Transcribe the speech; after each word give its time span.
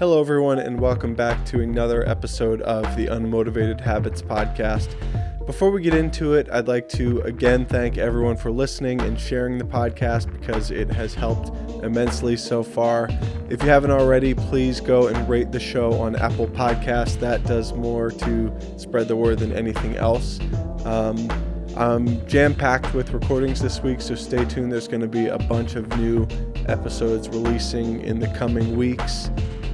Hello, 0.00 0.18
everyone, 0.18 0.58
and 0.58 0.80
welcome 0.80 1.14
back 1.14 1.44
to 1.44 1.60
another 1.60 2.08
episode 2.08 2.62
of 2.62 2.84
the 2.96 3.08
Unmotivated 3.08 3.78
Habits 3.82 4.22
Podcast. 4.22 4.94
Before 5.44 5.70
we 5.70 5.82
get 5.82 5.92
into 5.92 6.32
it, 6.32 6.48
I'd 6.50 6.68
like 6.68 6.88
to 6.92 7.20
again 7.20 7.66
thank 7.66 7.98
everyone 7.98 8.38
for 8.38 8.50
listening 8.50 9.02
and 9.02 9.20
sharing 9.20 9.58
the 9.58 9.64
podcast 9.64 10.32
because 10.32 10.70
it 10.70 10.90
has 10.90 11.12
helped 11.12 11.50
immensely 11.84 12.38
so 12.38 12.62
far. 12.62 13.10
If 13.50 13.62
you 13.62 13.68
haven't 13.68 13.90
already, 13.90 14.32
please 14.32 14.80
go 14.80 15.08
and 15.08 15.28
rate 15.28 15.52
the 15.52 15.60
show 15.60 15.92
on 16.00 16.16
Apple 16.16 16.46
Podcasts. 16.46 17.20
That 17.20 17.44
does 17.44 17.74
more 17.74 18.10
to 18.10 18.58
spread 18.78 19.06
the 19.06 19.16
word 19.16 19.40
than 19.40 19.52
anything 19.52 19.96
else. 19.96 20.40
Um, 20.86 21.28
I'm 21.76 22.26
jam 22.26 22.54
packed 22.54 22.94
with 22.94 23.12
recordings 23.12 23.60
this 23.60 23.82
week, 23.82 24.00
so 24.00 24.14
stay 24.14 24.46
tuned. 24.46 24.72
There's 24.72 24.88
going 24.88 25.02
to 25.02 25.06
be 25.06 25.26
a 25.26 25.38
bunch 25.38 25.74
of 25.74 25.94
new 25.98 26.26
episodes 26.68 27.28
releasing 27.28 28.00
in 28.00 28.18
the 28.18 28.28
coming 28.28 28.78
weeks. 28.78 29.28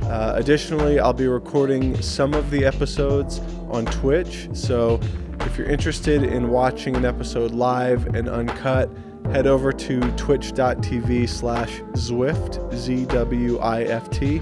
Uh, 0.07 0.33
additionally, 0.37 1.01
I'll 1.01 1.13
be 1.13 1.27
recording 1.27 2.01
some 2.01 2.33
of 2.33 2.51
the 2.51 2.65
episodes 2.65 3.41
on 3.71 3.87
Twitch. 3.87 4.49
So 4.53 5.01
if 5.41 5.59
you're 5.59 5.69
interested 5.69 6.23
in 6.23 6.49
watching 6.49 6.97
an 6.97 7.05
episode 7.05 7.51
live 7.51 8.15
and 8.15 8.29
uncut, 8.29 8.89
head 9.33 9.47
over 9.49 9.73
to 9.73 10.01
twitch.tv 10.13 11.29
slash 11.29 11.81
Zwift, 11.95 12.73
Z 12.75 13.07
W 13.07 13.59
I 13.59 13.83
F 13.83 14.09
T, 14.11 14.41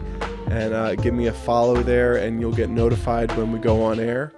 and 0.50 0.74
uh, 0.74 0.94
give 0.96 1.14
me 1.14 1.28
a 1.28 1.32
follow 1.32 1.82
there, 1.82 2.16
and 2.16 2.40
you'll 2.40 2.52
get 2.52 2.68
notified 2.68 3.34
when 3.36 3.50
we 3.50 3.58
go 3.58 3.82
on 3.82 3.98
air. 3.98 4.32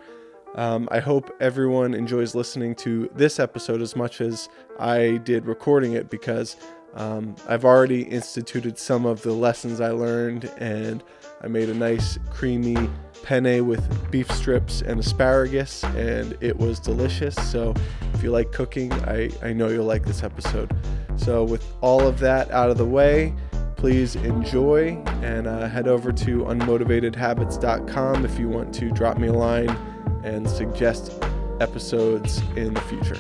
Um, 0.55 0.88
I 0.91 1.01
hope 1.01 1.37
everyone 1.41 1.93
enjoys 1.93 2.35
listening 2.35 2.77
to 2.77 3.11
this 3.15 3.38
episode 3.41 3.83
as 3.83 3.95
much 3.95 4.21
as 4.21 4.49
I 4.79 5.21
did 5.24 5.45
recording 5.45 5.93
it 5.93 6.09
because 6.09 6.57
um, 6.95 7.37
I've 7.49 7.65
already 7.65 8.03
instituted 8.03 8.79
some 8.79 9.05
of 9.05 9.23
the 9.23 9.33
lessons 9.33 9.81
I 9.81 9.91
learned, 9.91 10.51
and 10.59 11.03
I 11.43 11.49
made 11.49 11.69
a 11.69 11.74
nice 11.74 12.19
creamy 12.30 12.77
penne 13.23 13.66
with 13.66 14.10
beef 14.10 14.30
strips 14.30 14.83
and 14.83 15.01
asparagus, 15.01 15.85
and 15.85 16.37
it 16.41 16.57
was 16.57 16.79
delicious. 16.79 17.35
So, 17.51 17.75
if 18.15 18.23
you 18.23 18.30
like 18.30 18.52
cooking, 18.52 18.93
I, 18.93 19.30
I 19.43 19.52
know 19.52 19.69
you'll 19.69 19.85
like 19.85 20.07
this 20.07 20.23
episode. 20.23 20.75
So, 21.16 21.45
with 21.45 21.66
all 21.80 22.07
of 22.07 22.19
that 22.21 22.51
out 22.51 22.71
of 22.71 22.79
the 22.79 22.87
way, 22.87 23.35
please 23.77 24.16
enjoy 24.16 24.97
and 25.23 25.47
uh, 25.47 25.69
head 25.69 25.87
over 25.87 26.13
to 26.13 26.38
unmotivatedhabits.com 26.45 28.25
if 28.25 28.38
you 28.38 28.49
want 28.49 28.75
to 28.75 28.91
drop 28.91 29.19
me 29.19 29.29
a 29.29 29.32
line 29.32 29.71
and 30.25 30.49
suggest 30.49 31.13
episodes 31.60 32.38
in 32.57 32.75
the 32.75 32.80
future. 32.82 33.19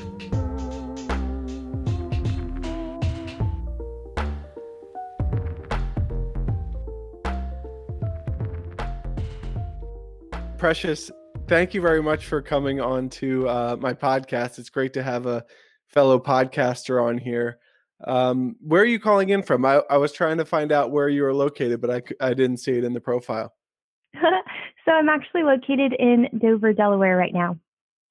Precious, 10.58 11.10
thank 11.48 11.74
you 11.74 11.82
very 11.82 12.02
much 12.02 12.26
for 12.26 12.40
coming 12.40 12.80
on 12.80 13.10
to 13.10 13.46
uh, 13.46 13.76
my 13.78 13.92
podcast. 13.92 14.58
It's 14.58 14.70
great 14.70 14.94
to 14.94 15.02
have 15.02 15.26
a 15.26 15.44
fellow 15.86 16.18
podcaster 16.18 17.02
on 17.02 17.18
here. 17.18 17.58
Um, 18.04 18.56
where 18.60 18.80
are 18.80 18.86
you 18.86 18.98
calling 18.98 19.28
in 19.28 19.42
from? 19.42 19.66
I, 19.66 19.82
I 19.90 19.98
was 19.98 20.12
trying 20.12 20.38
to 20.38 20.46
find 20.46 20.72
out 20.72 20.92
where 20.92 21.10
you 21.10 21.22
were 21.24 21.34
located, 21.34 21.82
but 21.82 21.90
I, 21.90 22.26
I 22.26 22.32
didn't 22.32 22.56
see 22.56 22.72
it 22.72 22.84
in 22.84 22.94
the 22.94 23.00
profile. 23.00 23.52
so 24.14 24.92
I'm 24.92 25.10
actually 25.10 25.42
located 25.42 25.94
in 25.98 26.26
Dover, 26.38 26.72
Delaware 26.72 27.18
right 27.18 27.34
now. 27.34 27.58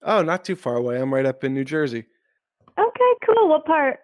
Oh, 0.04 0.22
not 0.22 0.46
too 0.46 0.56
far 0.56 0.76
away. 0.76 1.02
I'm 1.02 1.12
right 1.12 1.26
up 1.26 1.44
in 1.44 1.54
New 1.56 1.66
Jersey. 1.66 2.06
Okay, 2.78 3.14
cool. 3.26 3.50
What 3.50 3.66
part? 3.66 4.00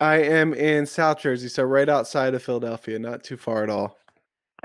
I 0.00 0.16
am 0.22 0.54
in 0.54 0.86
South 0.86 1.20
Jersey, 1.20 1.48
so 1.48 1.64
right 1.64 1.88
outside 1.88 2.32
of 2.32 2.42
Philadelphia, 2.42 2.98
not 2.98 3.22
too 3.22 3.36
far 3.36 3.62
at 3.62 3.68
all. 3.68 3.98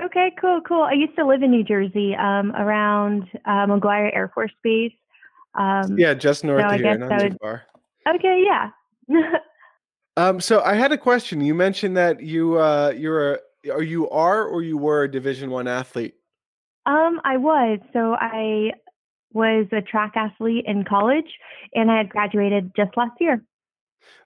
Okay, 0.02 0.32
cool, 0.40 0.60
cool. 0.66 0.82
I 0.82 0.92
used 0.92 1.14
to 1.16 1.26
live 1.26 1.42
in 1.42 1.50
New 1.50 1.64
Jersey, 1.64 2.14
um, 2.14 2.52
around 2.52 3.28
uh, 3.44 3.66
McGuire 3.66 4.14
Air 4.14 4.30
Force 4.34 4.52
Base. 4.62 4.92
Um, 5.54 5.98
yeah, 5.98 6.14
just 6.14 6.44
north 6.44 6.62
so 6.62 6.74
of 6.74 6.80
here, 6.80 6.96
not 6.96 7.20
too 7.20 7.36
far. 7.40 7.64
Okay, 8.08 8.44
yeah. 8.46 8.70
um, 10.16 10.40
so 10.40 10.62
I 10.62 10.74
had 10.74 10.92
a 10.92 10.98
question. 10.98 11.40
You 11.40 11.54
mentioned 11.54 11.96
that 11.96 12.22
you 12.22 12.58
uh, 12.58 12.94
you're 12.96 13.34
a, 13.34 13.38
or 13.72 13.82
you 13.82 14.08
are 14.10 14.44
or 14.44 14.62
you 14.62 14.78
were 14.78 15.04
a 15.04 15.10
Division 15.10 15.50
One 15.50 15.68
athlete. 15.68 16.14
Um, 16.86 17.20
I 17.24 17.36
was. 17.36 17.78
So 17.92 18.14
I 18.14 18.72
was 19.32 19.66
a 19.72 19.82
track 19.82 20.12
athlete 20.16 20.64
in 20.66 20.84
college, 20.84 21.38
and 21.74 21.90
I 21.90 21.98
had 21.98 22.08
graduated 22.08 22.72
just 22.74 22.96
last 22.96 23.12
year. 23.20 23.44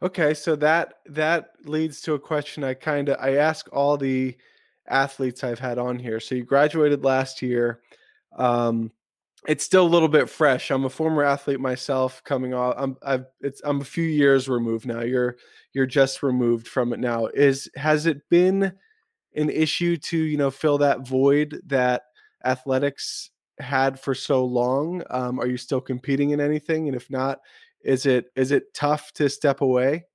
Okay, 0.02 0.34
so 0.34 0.54
that 0.56 0.94
that 1.06 1.52
leads 1.64 2.00
to 2.02 2.14
a 2.14 2.18
question 2.18 2.62
I 2.62 2.74
kind 2.74 3.08
of 3.08 3.16
I 3.20 3.36
ask 3.36 3.68
all 3.72 3.96
the 3.96 4.36
athletes 4.88 5.44
I've 5.44 5.58
had 5.58 5.78
on 5.78 5.98
here. 5.98 6.20
So 6.20 6.34
you 6.34 6.44
graduated 6.44 7.04
last 7.04 7.42
year. 7.42 7.80
Um, 8.36 8.92
it's 9.46 9.64
still 9.64 9.86
a 9.86 9.88
little 9.88 10.08
bit 10.08 10.30
fresh. 10.30 10.70
I'm 10.70 10.84
a 10.84 10.90
former 10.90 11.22
athlete 11.22 11.60
myself, 11.60 12.22
coming 12.24 12.54
off. 12.54 12.74
I'm 12.78 12.96
I've 13.02 13.26
it's 13.40 13.60
I'm 13.64 13.80
a 13.80 13.84
few 13.84 14.04
years 14.04 14.48
removed 14.48 14.86
now. 14.86 15.00
You're 15.00 15.36
you're 15.72 15.86
just 15.86 16.22
removed 16.22 16.66
from 16.66 16.92
it 16.92 16.98
now. 16.98 17.26
Is 17.26 17.70
has 17.76 18.06
it 18.06 18.28
been 18.30 18.72
an 19.36 19.50
issue 19.50 19.96
to 19.96 20.16
you 20.16 20.38
know 20.38 20.50
fill 20.50 20.78
that 20.78 21.06
void 21.06 21.60
that 21.66 22.04
athletics 22.44 23.30
had 23.58 24.00
for 24.00 24.14
so 24.14 24.44
long? 24.44 25.02
Um, 25.10 25.38
are 25.38 25.46
you 25.46 25.58
still 25.58 25.80
competing 25.80 26.30
in 26.30 26.40
anything? 26.40 26.88
And 26.88 26.96
if 26.96 27.10
not, 27.10 27.40
is 27.82 28.06
it 28.06 28.26
is 28.36 28.50
it 28.50 28.72
tough 28.72 29.12
to 29.14 29.28
step 29.28 29.60
away? 29.60 30.06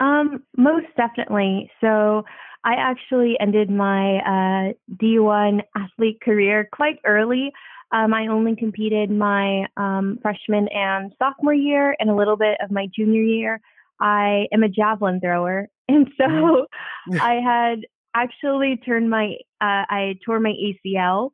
Um, 0.00 0.44
most 0.56 0.86
definitely. 0.96 1.70
So 1.80 2.24
I 2.64 2.74
actually 2.74 3.36
ended 3.40 3.70
my 3.70 4.18
uh, 4.18 4.72
D1 5.00 5.62
athlete 5.76 6.20
career 6.20 6.68
quite 6.72 6.98
early. 7.06 7.52
Um, 7.92 8.12
I 8.12 8.26
only 8.26 8.54
competed 8.56 9.10
my 9.10 9.66
um, 9.76 10.18
freshman 10.20 10.68
and 10.68 11.12
sophomore 11.18 11.54
year 11.54 11.96
and 11.98 12.10
a 12.10 12.14
little 12.14 12.36
bit 12.36 12.58
of 12.62 12.70
my 12.70 12.86
junior 12.94 13.22
year. 13.22 13.60
I 14.00 14.46
am 14.52 14.62
a 14.62 14.68
javelin 14.68 15.20
thrower. 15.20 15.68
And 15.90 16.06
so 16.18 16.26
mm-hmm. 16.26 17.18
I 17.22 17.40
had 17.40 17.78
actually 18.14 18.76
turned 18.84 19.08
my, 19.08 19.36
uh, 19.58 19.88
I 19.88 20.18
tore 20.22 20.38
my 20.38 20.52
ACL. 20.52 21.30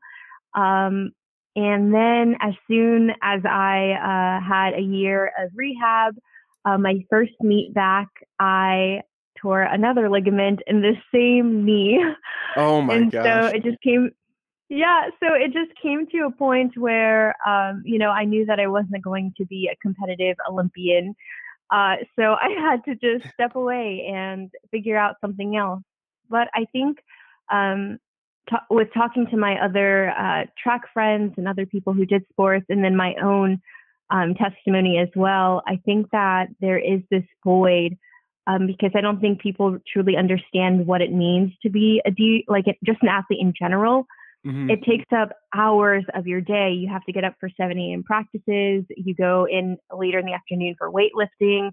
Um, 0.54 1.10
and 1.56 1.92
then 1.92 2.36
as 2.40 2.54
soon 2.68 3.10
as 3.20 3.40
I 3.44 3.94
uh, 3.94 4.46
had 4.46 4.74
a 4.74 4.80
year 4.80 5.32
of 5.38 5.50
rehab, 5.56 6.14
uh, 6.64 6.78
my 6.78 7.04
first 7.10 7.32
meet 7.40 7.74
back, 7.74 8.06
I 8.38 9.00
tore 9.44 9.62
another 9.62 10.08
ligament 10.08 10.60
in 10.66 10.80
the 10.80 10.94
same 11.12 11.64
knee. 11.66 12.02
Oh 12.56 12.80
my 12.80 12.94
and 12.94 13.12
gosh. 13.12 13.24
so 13.24 13.56
it 13.56 13.62
just 13.62 13.80
came 13.82 14.10
yeah, 14.70 15.10
so 15.20 15.34
it 15.34 15.52
just 15.52 15.70
came 15.80 16.06
to 16.12 16.20
a 16.20 16.30
point 16.30 16.72
where 16.76 17.34
um, 17.46 17.82
you 17.84 17.98
know, 17.98 18.10
I 18.10 18.24
knew 18.24 18.46
that 18.46 18.58
I 18.58 18.66
wasn't 18.68 19.02
going 19.02 19.34
to 19.36 19.44
be 19.44 19.68
a 19.70 19.76
competitive 19.82 20.36
Olympian. 20.48 21.14
Uh, 21.70 21.96
so 22.16 22.34
I 22.40 22.48
had 22.58 22.84
to 22.84 22.94
just 22.94 23.32
step 23.34 23.54
away 23.54 24.10
and 24.10 24.50
figure 24.70 24.96
out 24.96 25.16
something 25.20 25.56
else. 25.56 25.82
But 26.30 26.48
I 26.54 26.64
think 26.72 26.98
um, 27.52 27.98
with 28.70 28.88
talking 28.94 29.26
to 29.30 29.36
my 29.36 29.62
other 29.62 30.10
uh, 30.10 30.44
track 30.62 30.82
friends 30.94 31.34
and 31.36 31.46
other 31.46 31.66
people 31.66 31.92
who 31.92 32.06
did 32.06 32.24
sports, 32.30 32.66
and 32.70 32.82
then 32.82 32.96
my 32.96 33.14
own 33.22 33.60
um, 34.10 34.34
testimony 34.34 34.98
as 34.98 35.08
well, 35.14 35.62
I 35.66 35.76
think 35.84 36.10
that 36.12 36.46
there 36.60 36.78
is 36.78 37.00
this 37.10 37.24
void 37.44 37.98
um, 38.46 38.66
because 38.66 38.90
I 38.94 39.00
don't 39.00 39.20
think 39.20 39.40
people 39.40 39.78
truly 39.90 40.16
understand 40.16 40.86
what 40.86 41.00
it 41.00 41.12
means 41.12 41.52
to 41.62 41.70
be 41.70 42.02
a 42.04 42.10
D, 42.10 42.44
like 42.48 42.66
just 42.84 43.02
an 43.02 43.08
athlete 43.08 43.40
in 43.40 43.52
general. 43.58 44.06
Mm-hmm. 44.46 44.70
It 44.70 44.82
takes 44.84 45.10
up 45.16 45.30
hours 45.54 46.04
of 46.14 46.26
your 46.26 46.42
day. 46.42 46.72
You 46.72 46.88
have 46.90 47.04
to 47.04 47.12
get 47.12 47.24
up 47.24 47.34
for 47.40 47.48
7 47.58 47.78
a.m. 47.78 48.02
practices. 48.02 48.84
You 48.94 49.14
go 49.14 49.46
in 49.50 49.78
later 49.96 50.18
in 50.18 50.26
the 50.26 50.34
afternoon 50.34 50.74
for 50.78 50.92
weightlifting. 50.92 51.70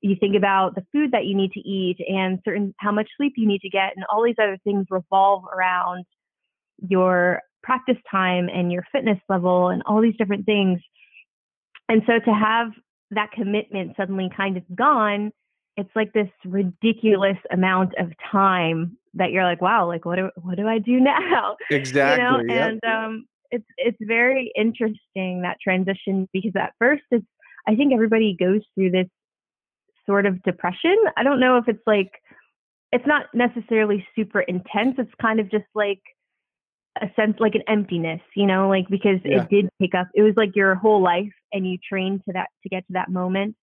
You 0.00 0.16
think 0.18 0.36
about 0.36 0.76
the 0.76 0.84
food 0.92 1.10
that 1.12 1.26
you 1.26 1.36
need 1.36 1.52
to 1.52 1.60
eat 1.60 1.98
and 2.08 2.38
certain 2.44 2.74
how 2.78 2.92
much 2.92 3.08
sleep 3.16 3.34
you 3.36 3.46
need 3.46 3.60
to 3.62 3.70
get, 3.70 3.92
and 3.96 4.04
all 4.12 4.22
these 4.22 4.36
other 4.40 4.58
things 4.62 4.86
revolve 4.90 5.44
around 5.52 6.04
your 6.88 7.40
practice 7.62 7.96
time 8.10 8.48
and 8.48 8.72
your 8.72 8.84
fitness 8.92 9.18
level 9.28 9.68
and 9.68 9.82
all 9.86 10.00
these 10.00 10.16
different 10.16 10.46
things. 10.46 10.80
And 11.88 12.02
so 12.06 12.18
to 12.18 12.32
have 12.32 12.68
that 13.12 13.30
commitment 13.32 13.94
suddenly 13.96 14.30
kind 14.36 14.56
of 14.56 14.62
gone 14.74 15.32
it's 15.76 15.90
like 15.96 16.12
this 16.12 16.28
ridiculous 16.44 17.38
amount 17.50 17.94
of 17.98 18.12
time 18.30 18.96
that 19.14 19.30
you're 19.30 19.44
like, 19.44 19.60
wow, 19.60 19.86
like 19.86 20.04
what 20.04 20.16
do 20.16 20.30
what 20.36 20.56
do 20.56 20.66
I 20.66 20.78
do 20.78 21.00
now? 21.00 21.56
Exactly. 21.70 22.24
You 22.24 22.30
know? 22.30 22.54
Yep. 22.54 22.68
And 22.68 22.84
um, 22.84 23.26
it's 23.50 23.66
it's 23.76 23.98
very 24.00 24.52
interesting 24.56 25.42
that 25.42 25.58
transition 25.62 26.28
because 26.32 26.52
at 26.56 26.72
first 26.78 27.02
it's 27.10 27.26
I 27.66 27.74
think 27.74 27.92
everybody 27.92 28.36
goes 28.38 28.60
through 28.74 28.90
this 28.90 29.06
sort 30.06 30.26
of 30.26 30.42
depression. 30.42 30.96
I 31.16 31.22
don't 31.22 31.40
know 31.40 31.56
if 31.58 31.68
it's 31.68 31.82
like 31.86 32.10
it's 32.90 33.06
not 33.06 33.26
necessarily 33.32 34.06
super 34.14 34.40
intense. 34.40 34.96
It's 34.98 35.12
kind 35.20 35.40
of 35.40 35.50
just 35.50 35.64
like 35.74 36.00
a 37.00 37.06
sense 37.16 37.36
like 37.38 37.54
an 37.54 37.62
emptiness, 37.68 38.20
you 38.36 38.46
know, 38.46 38.68
like 38.68 38.86
because 38.90 39.18
yeah. 39.24 39.42
it 39.42 39.48
did 39.48 39.68
pick 39.80 39.94
up. 39.94 40.08
It 40.14 40.22
was 40.22 40.34
like 40.36 40.54
your 40.54 40.74
whole 40.74 41.02
life 41.02 41.32
and 41.52 41.66
you 41.66 41.78
trained 41.88 42.22
to 42.26 42.32
that 42.34 42.48
to 42.62 42.68
get 42.68 42.86
to 42.88 42.92
that 42.94 43.10
moment 43.10 43.56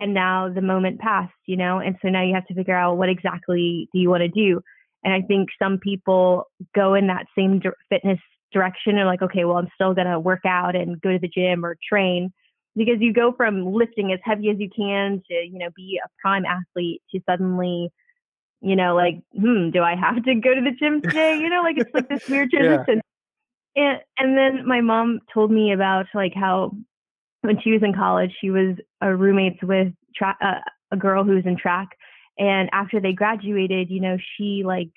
and 0.00 0.14
now 0.14 0.48
the 0.52 0.62
moment 0.62 0.98
passed, 0.98 1.32
you 1.46 1.56
know, 1.56 1.78
and 1.78 1.96
so 2.00 2.08
now 2.08 2.22
you 2.22 2.34
have 2.34 2.46
to 2.46 2.54
figure 2.54 2.74
out 2.74 2.96
what 2.96 3.10
exactly 3.10 3.88
do 3.92 3.98
you 3.98 4.08
want 4.08 4.22
to 4.22 4.28
do. 4.28 4.60
And 5.04 5.12
I 5.12 5.20
think 5.22 5.50
some 5.62 5.78
people 5.78 6.44
go 6.74 6.94
in 6.94 7.06
that 7.08 7.26
same 7.36 7.60
fitness 7.88 8.18
direction 8.52 8.98
and 8.98 9.06
like, 9.06 9.22
okay, 9.22 9.44
well, 9.44 9.56
I'm 9.56 9.68
still 9.74 9.94
going 9.94 10.06
to 10.06 10.18
work 10.18 10.44
out 10.46 10.74
and 10.74 11.00
go 11.00 11.12
to 11.12 11.18
the 11.18 11.28
gym 11.28 11.64
or 11.64 11.76
train 11.86 12.32
because 12.76 12.96
you 13.00 13.12
go 13.12 13.32
from 13.36 13.72
lifting 13.72 14.12
as 14.12 14.20
heavy 14.24 14.48
as 14.50 14.56
you 14.58 14.68
can 14.74 15.22
to, 15.28 15.34
you 15.34 15.58
know, 15.58 15.68
be 15.76 16.00
a 16.02 16.08
prime 16.20 16.44
athlete 16.44 17.02
to 17.14 17.20
suddenly, 17.28 17.90
you 18.60 18.76
know, 18.76 18.94
like, 18.94 19.20
hmm, 19.38 19.70
do 19.70 19.82
I 19.82 19.96
have 19.96 20.22
to 20.24 20.34
go 20.34 20.54
to 20.54 20.60
the 20.60 20.72
gym 20.78 21.02
today? 21.02 21.38
You 21.38 21.48
know, 21.50 21.62
like 21.62 21.78
it's 21.78 21.90
like 21.92 22.08
this 22.08 22.28
weird 22.28 22.50
transition. 22.52 22.96
yeah. 22.96 23.02
And 23.76 24.00
and 24.18 24.36
then 24.36 24.66
my 24.66 24.80
mom 24.80 25.20
told 25.32 25.50
me 25.50 25.72
about 25.72 26.06
like 26.14 26.34
how 26.34 26.72
when 27.42 27.60
she 27.62 27.72
was 27.72 27.82
in 27.82 27.94
college, 27.94 28.32
she 28.40 28.50
was 28.50 28.76
a 29.00 29.14
roommates 29.14 29.62
with 29.62 29.92
tra- 30.14 30.36
uh, 30.40 30.60
a 30.92 30.96
girl 30.96 31.24
who 31.24 31.34
was 31.34 31.46
in 31.46 31.56
track, 31.56 31.88
and 32.38 32.68
after 32.72 33.00
they 33.00 33.12
graduated, 33.12 33.90
you 33.90 34.00
know, 34.00 34.16
she 34.36 34.62
like 34.64 34.90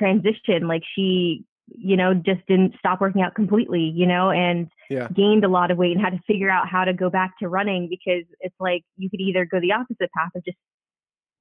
transitioned, 0.00 0.68
like 0.68 0.82
she 0.94 1.44
you 1.68 1.96
know, 1.96 2.14
just 2.14 2.46
didn't 2.46 2.74
stop 2.78 3.00
working 3.00 3.22
out 3.22 3.34
completely, 3.34 3.92
you 3.94 4.06
know, 4.06 4.30
and 4.30 4.68
yeah. 4.88 5.08
gained 5.08 5.44
a 5.44 5.48
lot 5.48 5.70
of 5.70 5.78
weight 5.78 5.92
and 5.92 6.00
had 6.00 6.12
to 6.12 6.20
figure 6.26 6.50
out 6.50 6.68
how 6.68 6.84
to 6.84 6.92
go 6.92 7.10
back 7.10 7.38
to 7.38 7.48
running 7.48 7.88
because 7.88 8.24
it's 8.40 8.54
like 8.60 8.82
you 8.96 9.10
could 9.10 9.20
either 9.20 9.44
go 9.44 9.60
the 9.60 9.72
opposite 9.72 10.10
path 10.16 10.30
of 10.34 10.44
just, 10.44 10.56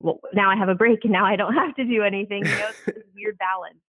well, 0.02 0.20
now 0.34 0.50
I 0.50 0.56
have 0.56 0.70
a 0.70 0.76
break 0.76 1.04
and 1.04 1.14
now 1.14 1.26
I 1.26 1.36
don't 1.36 1.54
have 1.56 1.76
to 1.76 1.86
do 1.86 2.02
anything. 2.02 2.46
You 2.46 2.52
know, 2.52 2.68
it's 2.70 2.86
this 2.86 3.04
weird 3.16 3.38
balance. 3.38 3.80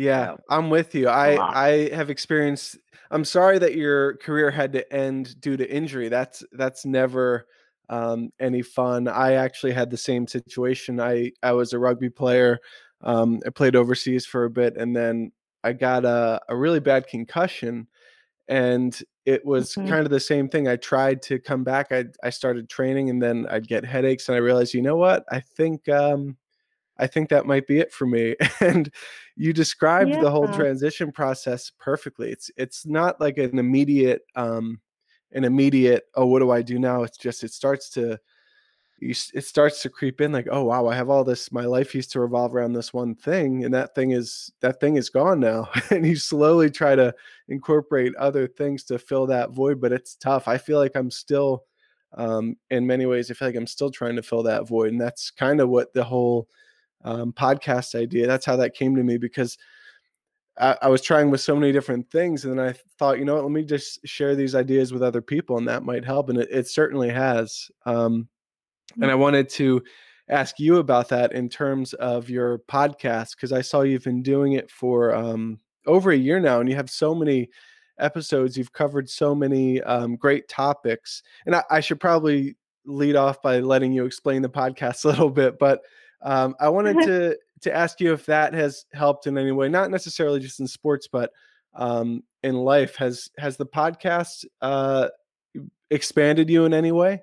Yeah, 0.00 0.36
I'm 0.48 0.70
with 0.70 0.94
you. 0.94 1.08
I 1.08 1.36
I 1.36 1.94
have 1.94 2.08
experienced. 2.08 2.78
I'm 3.10 3.24
sorry 3.24 3.58
that 3.58 3.74
your 3.74 4.16
career 4.16 4.50
had 4.50 4.72
to 4.72 4.90
end 4.90 5.38
due 5.42 5.58
to 5.58 5.70
injury. 5.70 6.08
That's 6.08 6.42
that's 6.52 6.86
never 6.86 7.46
um, 7.90 8.30
any 8.40 8.62
fun. 8.62 9.08
I 9.08 9.34
actually 9.34 9.72
had 9.72 9.90
the 9.90 9.98
same 9.98 10.26
situation. 10.26 11.00
I 11.00 11.32
I 11.42 11.52
was 11.52 11.74
a 11.74 11.78
rugby 11.78 12.08
player. 12.08 12.60
Um, 13.02 13.40
I 13.46 13.50
played 13.50 13.76
overseas 13.76 14.24
for 14.24 14.44
a 14.46 14.50
bit, 14.50 14.78
and 14.78 14.96
then 14.96 15.32
I 15.62 15.74
got 15.74 16.06
a, 16.06 16.40
a 16.48 16.56
really 16.56 16.80
bad 16.80 17.06
concussion 17.06 17.86
and 18.48 19.02
it 19.26 19.44
was 19.44 19.74
mm-hmm. 19.74 19.86
kind 19.86 20.06
of 20.06 20.10
the 20.10 20.18
same 20.18 20.48
thing. 20.48 20.66
I 20.66 20.76
tried 20.76 21.20
to 21.24 21.38
come 21.38 21.62
back. 21.62 21.92
I 21.92 22.06
I 22.24 22.30
started 22.30 22.70
training 22.70 23.10
and 23.10 23.22
then 23.22 23.46
I'd 23.50 23.68
get 23.68 23.84
headaches 23.84 24.28
and 24.28 24.34
I 24.34 24.38
realized, 24.38 24.72
you 24.72 24.80
know 24.80 24.96
what? 24.96 25.24
I 25.30 25.40
think 25.40 25.90
um 25.90 26.38
I 27.00 27.06
think 27.06 27.30
that 27.30 27.46
might 27.46 27.66
be 27.66 27.78
it 27.78 27.92
for 27.92 28.06
me. 28.06 28.36
and 28.60 28.90
you 29.40 29.54
described 29.54 30.10
yeah. 30.10 30.20
the 30.20 30.30
whole 30.30 30.48
transition 30.48 31.10
process 31.10 31.72
perfectly. 31.78 32.30
It's 32.30 32.50
it's 32.58 32.84
not 32.84 33.18
like 33.22 33.38
an 33.38 33.58
immediate 33.58 34.20
um 34.36 34.80
an 35.32 35.44
immediate 35.44 36.04
oh 36.14 36.26
what 36.26 36.40
do 36.40 36.50
I 36.50 36.60
do 36.60 36.78
now? 36.78 37.04
It's 37.04 37.16
just 37.16 37.42
it 37.42 37.50
starts 37.50 37.88
to 37.90 38.20
you, 38.98 39.14
it 39.32 39.46
starts 39.46 39.80
to 39.80 39.88
creep 39.88 40.20
in 40.20 40.30
like 40.30 40.46
oh 40.50 40.64
wow 40.64 40.86
i 40.86 40.94
have 40.94 41.08
all 41.08 41.24
this 41.24 41.50
my 41.50 41.64
life 41.64 41.94
used 41.94 42.12
to 42.12 42.20
revolve 42.20 42.54
around 42.54 42.74
this 42.74 42.92
one 42.92 43.14
thing 43.14 43.64
and 43.64 43.72
that 43.72 43.94
thing 43.94 44.10
is 44.10 44.52
that 44.60 44.78
thing 44.78 44.96
is 44.96 45.08
gone 45.08 45.40
now 45.40 45.66
and 45.90 46.06
you 46.06 46.16
slowly 46.16 46.68
try 46.68 46.94
to 46.94 47.14
incorporate 47.48 48.14
other 48.16 48.46
things 48.46 48.84
to 48.84 48.98
fill 48.98 49.26
that 49.26 49.52
void 49.52 49.80
but 49.80 49.90
it's 49.90 50.16
tough 50.16 50.48
i 50.48 50.58
feel 50.58 50.76
like 50.76 50.94
i'm 50.96 51.10
still 51.10 51.64
um, 52.18 52.58
in 52.68 52.86
many 52.86 53.06
ways 53.06 53.30
i 53.30 53.34
feel 53.34 53.48
like 53.48 53.56
i'm 53.56 53.66
still 53.66 53.90
trying 53.90 54.16
to 54.16 54.22
fill 54.22 54.42
that 54.42 54.68
void 54.68 54.92
and 54.92 55.00
that's 55.00 55.30
kind 55.30 55.62
of 55.62 55.70
what 55.70 55.94
the 55.94 56.04
whole 56.04 56.46
um, 57.04 57.32
podcast 57.32 57.94
idea 57.94 58.26
that's 58.26 58.46
how 58.46 58.56
that 58.56 58.74
came 58.74 58.94
to 58.94 59.02
me 59.02 59.16
because 59.16 59.56
I, 60.58 60.76
I 60.82 60.88
was 60.88 61.00
trying 61.00 61.30
with 61.30 61.40
so 61.40 61.54
many 61.54 61.72
different 61.72 62.10
things 62.10 62.44
and 62.44 62.58
then 62.58 62.66
i 62.66 62.74
thought 62.98 63.18
you 63.18 63.24
know 63.24 63.34
what 63.34 63.44
let 63.44 63.52
me 63.52 63.64
just 63.64 64.06
share 64.06 64.34
these 64.34 64.54
ideas 64.54 64.92
with 64.92 65.02
other 65.02 65.22
people 65.22 65.58
and 65.58 65.68
that 65.68 65.84
might 65.84 66.04
help 66.04 66.28
and 66.28 66.38
it, 66.38 66.48
it 66.50 66.68
certainly 66.68 67.08
has 67.10 67.70
um, 67.86 68.28
and 69.00 69.10
I 69.10 69.14
wanted 69.14 69.48
to 69.50 69.82
ask 70.28 70.58
you 70.58 70.76
about 70.76 71.08
that 71.08 71.32
in 71.32 71.48
terms 71.48 71.92
of 71.94 72.30
your 72.30 72.58
podcast 72.60 73.32
because 73.36 73.52
I 73.52 73.60
saw 73.60 73.82
you've 73.82 74.04
been 74.04 74.22
doing 74.22 74.52
it 74.52 74.70
for 74.70 75.14
um, 75.14 75.58
over 75.86 76.10
a 76.10 76.16
year 76.16 76.40
now, 76.40 76.60
and 76.60 76.68
you 76.68 76.76
have 76.76 76.90
so 76.90 77.14
many 77.14 77.50
episodes. 77.98 78.56
You've 78.56 78.72
covered 78.72 79.08
so 79.08 79.34
many 79.34 79.80
um, 79.82 80.16
great 80.16 80.48
topics, 80.48 81.22
and 81.46 81.54
I, 81.54 81.62
I, 81.70 81.80
should 81.80 82.00
probably 82.00 82.56
lead 82.84 83.16
off 83.16 83.42
by 83.42 83.60
letting 83.60 83.92
you 83.92 84.04
explain 84.04 84.42
the 84.42 84.48
podcast 84.48 85.04
a 85.04 85.08
little 85.08 85.30
bit. 85.30 85.58
But 85.58 85.80
um, 86.22 86.54
I 86.60 86.68
wanted 86.68 86.96
to 87.06 87.38
to 87.62 87.74
ask 87.74 88.00
you 88.00 88.12
if 88.12 88.26
that 88.26 88.54
has 88.54 88.86
helped 88.92 89.26
in 89.26 89.36
any 89.36 89.52
way, 89.52 89.68
not 89.68 89.90
necessarily 89.90 90.40
just 90.40 90.60
in 90.60 90.66
sports, 90.66 91.08
but 91.10 91.30
um, 91.74 92.22
in 92.42 92.54
life. 92.54 92.96
Has 92.96 93.30
has 93.38 93.56
the 93.56 93.66
podcast 93.66 94.44
uh, 94.60 95.08
expanded 95.90 96.50
you 96.50 96.64
in 96.64 96.74
any 96.74 96.92
way? 96.92 97.22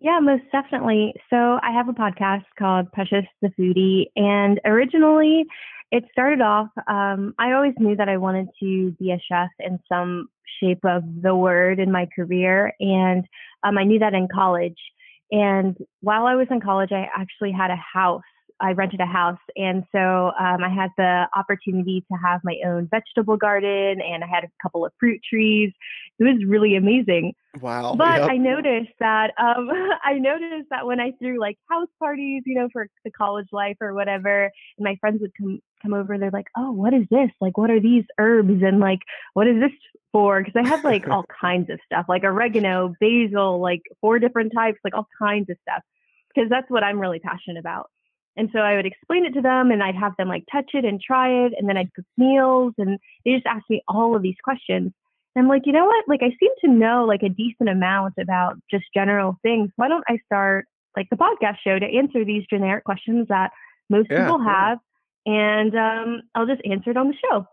Yeah, 0.00 0.18
most 0.20 0.44
definitely. 0.50 1.14
So 1.30 1.60
I 1.62 1.70
have 1.72 1.88
a 1.88 1.92
podcast 1.92 2.44
called 2.58 2.90
Precious 2.92 3.24
the 3.40 3.48
Foodie, 3.48 4.06
and 4.16 4.60
originally 4.64 5.44
it 5.90 6.04
started 6.10 6.40
off. 6.40 6.68
Um, 6.88 7.34
I 7.38 7.52
always 7.52 7.74
knew 7.78 7.94
that 7.96 8.08
I 8.08 8.16
wanted 8.16 8.48
to 8.60 8.92
be 8.92 9.12
a 9.12 9.20
chef 9.28 9.50
in 9.60 9.78
some 9.88 10.28
shape 10.60 10.84
of 10.84 11.02
the 11.20 11.36
word 11.36 11.78
in 11.78 11.92
my 11.92 12.08
career, 12.16 12.72
and 12.80 13.24
um, 13.62 13.78
I 13.78 13.84
knew 13.84 13.98
that 13.98 14.14
in 14.14 14.28
college. 14.32 14.78
And 15.32 15.76
while 16.02 16.26
I 16.26 16.34
was 16.34 16.46
in 16.50 16.60
college, 16.60 16.92
I 16.92 17.08
actually 17.16 17.52
had 17.52 17.70
a 17.70 17.76
house 17.76 18.22
I 18.62 18.72
rented 18.72 19.00
a 19.00 19.06
house, 19.06 19.40
and 19.56 19.82
so 19.90 20.32
um, 20.38 20.62
I 20.62 20.68
had 20.68 20.90
the 20.96 21.26
opportunity 21.36 22.04
to 22.10 22.18
have 22.24 22.40
my 22.44 22.56
own 22.64 22.88
vegetable 22.88 23.36
garden, 23.36 24.00
and 24.00 24.22
I 24.22 24.26
had 24.28 24.44
a 24.44 24.48
couple 24.62 24.86
of 24.86 24.92
fruit 25.00 25.20
trees. 25.28 25.72
It 26.20 26.24
was 26.24 26.44
really 26.46 26.76
amazing. 26.76 27.34
Wow! 27.60 27.94
But 28.02 28.20
yep. 28.20 28.30
I 28.30 28.36
noticed 28.36 28.92
that 29.00 29.32
um, 29.38 29.68
I 30.04 30.14
noticed 30.14 30.68
that 30.70 30.86
when 30.86 31.00
I 31.00 31.12
threw 31.18 31.40
like 31.40 31.58
house 31.68 31.88
parties, 31.98 32.42
you 32.46 32.54
know, 32.54 32.68
for 32.72 32.86
the 33.04 33.10
college 33.10 33.48
life 33.52 33.76
or 33.80 33.94
whatever, 33.94 34.44
and 34.44 34.84
my 34.84 34.96
friends 35.00 35.20
would 35.20 35.32
come 35.36 35.60
come 35.82 35.92
over, 35.92 36.16
they're 36.16 36.30
like, 36.30 36.48
"Oh, 36.56 36.70
what 36.70 36.94
is 36.94 37.04
this? 37.10 37.30
Like, 37.40 37.58
what 37.58 37.70
are 37.70 37.80
these 37.80 38.04
herbs? 38.18 38.62
And 38.62 38.78
like, 38.78 39.00
what 39.34 39.48
is 39.48 39.60
this 39.60 39.72
for?" 40.12 40.40
Because 40.40 40.54
I 40.64 40.68
have 40.68 40.84
like 40.84 41.08
all 41.08 41.24
kinds 41.40 41.68
of 41.68 41.80
stuff, 41.84 42.06
like 42.08 42.22
oregano, 42.22 42.94
basil, 43.00 43.60
like 43.60 43.82
four 44.00 44.20
different 44.20 44.52
types, 44.54 44.78
like 44.84 44.94
all 44.94 45.08
kinds 45.18 45.50
of 45.50 45.56
stuff. 45.62 45.82
Because 46.32 46.48
that's 46.48 46.70
what 46.70 46.84
I'm 46.84 47.00
really 47.00 47.18
passionate 47.18 47.58
about. 47.58 47.90
And 48.36 48.48
so 48.52 48.60
I 48.60 48.76
would 48.76 48.86
explain 48.86 49.26
it 49.26 49.34
to 49.34 49.42
them 49.42 49.70
and 49.70 49.82
I'd 49.82 49.94
have 49.94 50.16
them 50.16 50.28
like 50.28 50.44
touch 50.50 50.70
it 50.72 50.84
and 50.84 51.00
try 51.00 51.46
it. 51.46 51.52
And 51.58 51.68
then 51.68 51.76
I'd 51.76 51.92
cook 51.94 52.06
meals 52.16 52.72
and 52.78 52.98
they 53.24 53.32
just 53.32 53.46
ask 53.46 53.64
me 53.68 53.82
all 53.88 54.16
of 54.16 54.22
these 54.22 54.36
questions. 54.42 54.92
And 55.34 55.44
I'm 55.44 55.48
like, 55.48 55.62
you 55.66 55.72
know 55.72 55.84
what? 55.84 56.04
Like, 56.08 56.22
I 56.22 56.30
seem 56.40 56.50
to 56.64 56.70
know 56.70 57.04
like 57.06 57.22
a 57.22 57.28
decent 57.28 57.68
amount 57.68 58.14
about 58.18 58.56
just 58.70 58.84
general 58.94 59.38
things. 59.42 59.70
Why 59.76 59.88
don't 59.88 60.04
I 60.08 60.18
start 60.26 60.66
like 60.96 61.08
the 61.10 61.16
podcast 61.16 61.56
show 61.64 61.78
to 61.78 61.86
answer 61.86 62.24
these 62.24 62.44
generic 62.50 62.84
questions 62.84 63.28
that 63.28 63.50
most 63.88 64.08
yeah, 64.10 64.24
people 64.24 64.42
have? 64.42 64.78
Yeah. 65.26 65.32
And 65.32 65.76
um, 65.76 66.22
I'll 66.34 66.46
just 66.46 66.62
answer 66.64 66.90
it 66.90 66.96
on 66.96 67.08
the 67.08 67.14
show. 67.14 67.46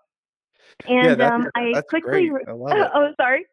And 0.88 1.20
yeah, 1.20 1.36
um, 1.36 1.50
I 1.56 1.82
quickly, 1.90 2.32
I 2.48 2.52
love 2.54 2.78
it. 2.78 2.92
oh, 2.94 3.14
sorry. 3.20 3.46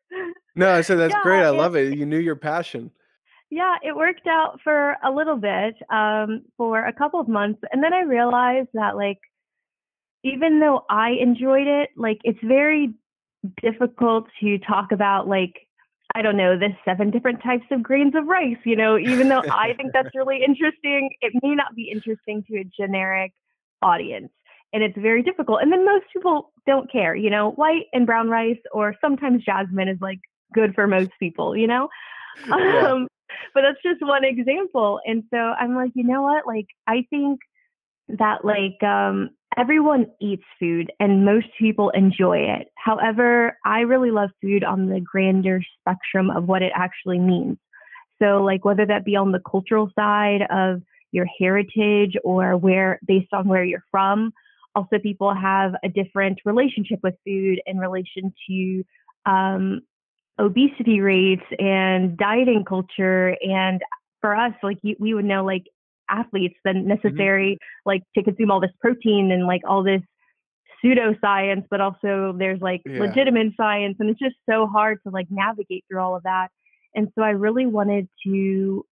No, 0.54 0.72
I 0.72 0.80
said 0.80 0.98
that's 0.98 1.14
great. 1.22 1.42
I 1.42 1.50
love 1.50 1.76
it. 1.76 1.96
You 1.96 2.06
knew 2.06 2.18
your 2.18 2.36
passion. 2.36 2.90
Yeah, 3.50 3.76
it 3.82 3.94
worked 3.94 4.26
out 4.26 4.58
for 4.64 4.96
a 5.04 5.10
little 5.10 5.36
bit, 5.36 5.76
um, 5.90 6.42
for 6.56 6.84
a 6.84 6.92
couple 6.92 7.20
of 7.20 7.28
months. 7.28 7.60
And 7.72 7.82
then 7.82 7.92
I 7.92 8.00
realized 8.00 8.68
that, 8.74 8.96
like, 8.96 9.18
even 10.24 10.58
though 10.58 10.84
I 10.90 11.10
enjoyed 11.20 11.68
it, 11.68 11.90
like, 11.96 12.18
it's 12.24 12.38
very 12.42 12.94
difficult 13.62 14.26
to 14.40 14.58
talk 14.58 14.90
about, 14.90 15.28
like, 15.28 15.54
I 16.16 16.22
don't 16.22 16.36
know, 16.36 16.58
the 16.58 16.70
seven 16.84 17.10
different 17.10 17.42
types 17.42 17.66
of 17.70 17.82
grains 17.82 18.14
of 18.16 18.26
rice. 18.26 18.56
You 18.64 18.74
know, 18.74 18.98
even 18.98 19.28
though 19.28 19.42
I 19.50 19.74
think 19.76 19.92
that's 19.92 20.08
really 20.14 20.42
interesting, 20.42 21.10
it 21.20 21.32
may 21.42 21.54
not 21.54 21.74
be 21.76 21.90
interesting 21.92 22.42
to 22.50 22.60
a 22.60 22.64
generic 22.64 23.32
audience. 23.82 24.30
And 24.72 24.82
it's 24.82 24.98
very 24.98 25.22
difficult. 25.22 25.62
And 25.62 25.70
then 25.70 25.84
most 25.84 26.06
people 26.12 26.52
don't 26.66 26.90
care, 26.90 27.14
you 27.14 27.30
know, 27.30 27.52
white 27.52 27.84
and 27.92 28.06
brown 28.06 28.28
rice, 28.28 28.58
or 28.72 28.94
sometimes 29.00 29.44
jasmine 29.44 29.88
is 29.88 29.98
like 30.00 30.18
good 30.52 30.74
for 30.74 30.86
most 30.88 31.10
people, 31.20 31.56
you 31.56 31.68
know? 31.68 31.88
Yeah. 32.48 32.88
Um, 32.92 33.08
but 33.54 33.62
that's 33.62 33.82
just 33.82 34.06
one 34.06 34.24
example. 34.24 35.00
And 35.04 35.24
so 35.30 35.36
I'm 35.36 35.74
like, 35.74 35.92
you 35.94 36.04
know 36.04 36.22
what? 36.22 36.46
Like, 36.46 36.66
I 36.86 37.06
think 37.10 37.40
that 38.08 38.44
like 38.44 38.82
um, 38.82 39.30
everyone 39.56 40.06
eats 40.20 40.44
food 40.60 40.92
and 41.00 41.24
most 41.24 41.46
people 41.58 41.90
enjoy 41.90 42.38
it. 42.38 42.68
However, 42.76 43.56
I 43.64 43.80
really 43.80 44.10
love 44.10 44.30
food 44.40 44.64
on 44.64 44.88
the 44.88 45.00
grander 45.00 45.60
spectrum 45.80 46.30
of 46.30 46.44
what 46.44 46.62
it 46.62 46.72
actually 46.74 47.18
means. 47.18 47.58
So, 48.22 48.42
like, 48.42 48.64
whether 48.64 48.86
that 48.86 49.04
be 49.04 49.16
on 49.16 49.32
the 49.32 49.42
cultural 49.50 49.90
side 49.94 50.42
of 50.50 50.82
your 51.12 51.26
heritage 51.38 52.16
or 52.24 52.56
where, 52.56 52.98
based 53.06 53.32
on 53.32 53.48
where 53.48 53.64
you're 53.64 53.84
from, 53.90 54.32
also 54.74 54.98
people 55.02 55.34
have 55.34 55.74
a 55.82 55.88
different 55.88 56.40
relationship 56.44 57.00
with 57.02 57.14
food 57.24 57.60
in 57.66 57.78
relation 57.78 58.32
to 58.48 58.84
um, 59.24 59.80
obesity 60.38 61.00
rates 61.00 61.44
and 61.58 62.16
dieting 62.16 62.64
culture 62.64 63.36
and 63.42 63.80
for 64.20 64.36
us 64.36 64.52
like 64.62 64.78
we 64.98 65.14
would 65.14 65.24
know 65.24 65.44
like 65.44 65.64
athletes 66.10 66.54
the 66.64 66.70
mm-hmm. 66.70 66.88
necessary 66.88 67.52
mm-hmm. 67.52 67.88
like 67.88 68.02
to 68.14 68.22
consume 68.22 68.50
all 68.50 68.60
this 68.60 68.70
protein 68.80 69.30
and 69.30 69.46
like 69.46 69.62
all 69.66 69.82
this 69.82 70.02
pseudoscience 70.84 71.64
but 71.70 71.80
also 71.80 72.34
there's 72.38 72.60
like 72.60 72.82
yeah. 72.84 73.00
legitimate 73.00 73.52
science 73.56 73.96
and 73.98 74.10
it's 74.10 74.20
just 74.20 74.36
so 74.48 74.66
hard 74.66 74.98
to 75.02 75.10
like 75.10 75.26
navigate 75.30 75.84
through 75.88 76.00
all 76.00 76.14
of 76.14 76.22
that 76.22 76.48
and 76.94 77.08
so 77.14 77.22
i 77.24 77.30
really 77.30 77.64
wanted 77.64 78.06
to 78.22 78.84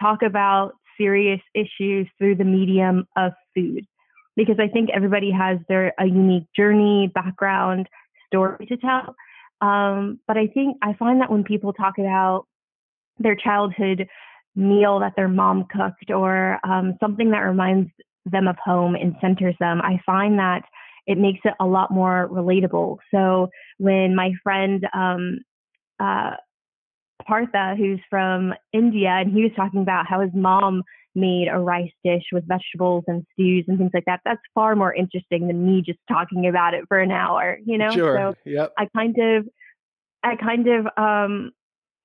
talk 0.00 0.22
about 0.22 0.72
serious 0.96 1.40
issues 1.54 2.08
through 2.18 2.34
the 2.34 2.44
medium 2.44 3.06
of 3.16 3.32
food 3.54 3.86
because 4.36 4.56
I 4.60 4.68
think 4.68 4.90
everybody 4.94 5.30
has 5.30 5.58
their 5.68 5.94
a 5.98 6.06
unique 6.06 6.46
journey, 6.54 7.10
background, 7.14 7.88
story 8.26 8.66
to 8.66 8.76
tell. 8.76 9.16
Um, 9.60 10.20
but 10.26 10.36
I 10.36 10.46
think 10.48 10.76
I 10.82 10.92
find 10.94 11.20
that 11.20 11.30
when 11.30 11.44
people 11.44 11.72
talk 11.72 11.98
about 11.98 12.46
their 13.18 13.36
childhood 13.36 14.08
meal 14.54 15.00
that 15.00 15.12
their 15.16 15.28
mom 15.28 15.66
cooked 15.70 16.10
or 16.10 16.58
um, 16.64 16.94
something 17.00 17.30
that 17.30 17.40
reminds 17.40 17.90
them 18.24 18.48
of 18.48 18.56
home 18.62 18.94
and 18.94 19.14
centers 19.20 19.54
them, 19.60 19.80
I 19.82 20.00
find 20.04 20.38
that 20.38 20.62
it 21.06 21.18
makes 21.18 21.40
it 21.44 21.54
a 21.60 21.66
lot 21.66 21.90
more 21.90 22.28
relatable. 22.30 22.96
So 23.14 23.48
when 23.78 24.14
my 24.14 24.32
friend 24.42 24.86
um, 24.92 25.38
uh, 26.00 26.32
Partha, 27.26 27.74
who's 27.76 28.00
from 28.10 28.54
India, 28.72 29.10
and 29.10 29.32
he 29.32 29.42
was 29.42 29.52
talking 29.56 29.82
about 29.82 30.06
how 30.06 30.20
his 30.20 30.32
mom 30.34 30.82
made 31.16 31.48
a 31.48 31.58
rice 31.58 31.90
dish 32.04 32.24
with 32.30 32.46
vegetables 32.46 33.04
and 33.06 33.26
stews 33.32 33.64
and 33.66 33.78
things 33.78 33.90
like 33.94 34.04
that. 34.04 34.20
That's 34.24 34.40
far 34.54 34.76
more 34.76 34.94
interesting 34.94 35.48
than 35.48 35.66
me 35.66 35.82
just 35.82 35.98
talking 36.08 36.46
about 36.46 36.74
it 36.74 36.84
for 36.88 36.98
an 36.98 37.10
hour, 37.10 37.58
you 37.64 37.78
know? 37.78 37.90
Sure. 37.90 38.34
So 38.44 38.50
yep. 38.50 38.72
I 38.78 38.86
kind 38.94 39.16
of 39.18 39.48
I 40.22 40.36
kind 40.36 40.68
of 40.68 40.86
um 40.96 41.52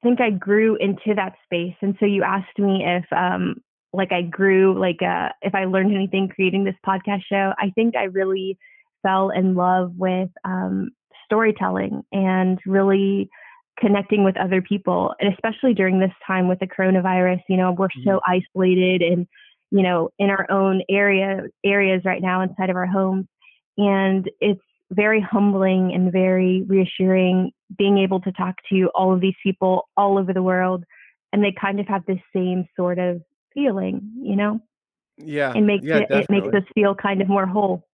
think 0.03 0.21
I 0.21 0.31
grew 0.31 0.77
into 0.77 1.13
that 1.15 1.33
space. 1.43 1.75
And 1.81 1.95
so 1.99 2.05
you 2.05 2.23
asked 2.23 2.57
me 2.57 2.83
if 2.85 3.05
um 3.11 3.55
like 3.93 4.11
I 4.11 4.21
grew 4.21 4.79
like 4.79 5.01
uh 5.01 5.29
if 5.41 5.53
I 5.53 5.65
learned 5.65 5.93
anything 5.93 6.29
creating 6.29 6.63
this 6.63 6.75
podcast 6.85 7.21
show. 7.29 7.53
I 7.57 7.71
think 7.75 7.95
I 7.95 8.05
really 8.05 8.57
fell 9.03 9.29
in 9.29 9.55
love 9.55 9.93
with 9.97 10.29
um 10.45 10.91
storytelling 11.25 12.03
and 12.11 12.59
really 12.65 13.29
connecting 13.79 14.23
with 14.23 14.37
other 14.37 14.61
people 14.61 15.13
and 15.19 15.33
especially 15.33 15.73
during 15.73 15.99
this 15.99 16.11
time 16.25 16.47
with 16.47 16.59
the 16.59 16.67
coronavirus 16.67 17.41
you 17.47 17.57
know 17.57 17.71
we're 17.71 17.87
mm-hmm. 17.87 18.09
so 18.09 18.19
isolated 18.27 19.01
and 19.01 19.27
you 19.71 19.81
know 19.81 20.09
in 20.19 20.29
our 20.29 20.49
own 20.51 20.81
area 20.89 21.43
areas 21.63 22.01
right 22.05 22.21
now 22.21 22.41
inside 22.41 22.69
of 22.69 22.75
our 22.75 22.85
homes 22.85 23.25
and 23.77 24.29
it's 24.39 24.61
very 24.91 25.21
humbling 25.21 25.93
and 25.93 26.11
very 26.11 26.63
reassuring 26.67 27.51
being 27.77 27.97
able 27.97 28.19
to 28.19 28.31
talk 28.33 28.55
to 28.69 28.89
all 28.93 29.13
of 29.13 29.21
these 29.21 29.35
people 29.41 29.87
all 29.95 30.17
over 30.17 30.33
the 30.33 30.43
world 30.43 30.83
and 31.31 31.43
they 31.43 31.53
kind 31.59 31.79
of 31.79 31.87
have 31.87 32.05
this 32.05 32.19
same 32.35 32.65
sort 32.75 32.99
of 32.99 33.21
feeling 33.53 34.01
you 34.21 34.35
know? 34.35 34.59
Yeah. 35.17 35.53
It 35.53 35.61
makes 35.61 35.85
yeah, 35.85 35.99
it, 35.99 36.11
it 36.11 36.29
makes 36.29 36.47
us 36.47 36.63
feel 36.73 36.95
kind 36.95 37.21
of 37.21 37.29
more 37.29 37.45
whole 37.45 37.85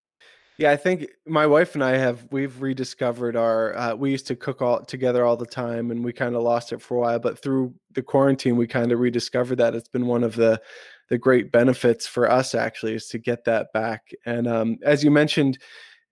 yeah, 0.57 0.71
I 0.71 0.75
think 0.75 1.07
my 1.27 1.45
wife 1.45 1.75
and 1.75 1.83
I 1.83 1.97
have 1.97 2.27
we've 2.31 2.61
rediscovered 2.61 3.35
our. 3.35 3.75
Uh, 3.77 3.95
we 3.95 4.09
used 4.09 4.27
to 4.27 4.35
cook 4.35 4.61
all 4.61 4.83
together 4.83 5.23
all 5.23 5.37
the 5.37 5.45
time, 5.45 5.91
and 5.91 6.03
we 6.03 6.11
kind 6.11 6.35
of 6.35 6.41
lost 6.41 6.73
it 6.73 6.81
for 6.81 6.97
a 6.97 6.99
while. 6.99 7.19
But 7.19 7.39
through 7.39 7.75
the 7.93 8.01
quarantine, 8.01 8.57
we 8.57 8.65
kind 8.65 8.91
of 8.91 8.99
rediscovered 8.99 9.59
that. 9.59 9.75
It's 9.75 9.89
been 9.89 10.07
one 10.07 10.23
of 10.23 10.35
the 10.35 10.59
the 11.09 11.17
great 11.17 11.51
benefits 11.51 12.07
for 12.07 12.29
us 12.29 12.55
actually 12.55 12.95
is 12.95 13.07
to 13.09 13.19
get 13.19 13.45
that 13.45 13.71
back. 13.71 14.11
And 14.25 14.47
um, 14.47 14.77
as 14.83 15.03
you 15.03 15.11
mentioned, 15.11 15.59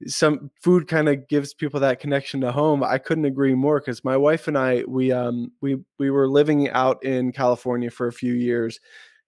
some 0.06 0.52
food 0.62 0.88
kind 0.88 1.10
of 1.10 1.28
gives 1.28 1.54
people 1.54 1.80
that 1.80 2.00
connection 2.00 2.42
to 2.42 2.52
home. 2.52 2.84
I 2.84 3.00
couldn't 3.00 3.26
agree 3.26 3.56
more 3.56 3.80
because 3.80 4.04
my 4.04 4.16
wife 4.16 4.48
and 4.48 4.58
I 4.58 4.84
we 4.88 5.12
um 5.12 5.52
we 5.62 5.78
we 5.98 6.12
were 6.12 6.28
living 6.28 6.70
out 6.70 7.04
in 7.04 7.32
California 7.32 7.90
for 7.90 8.08
a 8.08 8.14
few 8.14 8.34
years, 8.34 8.80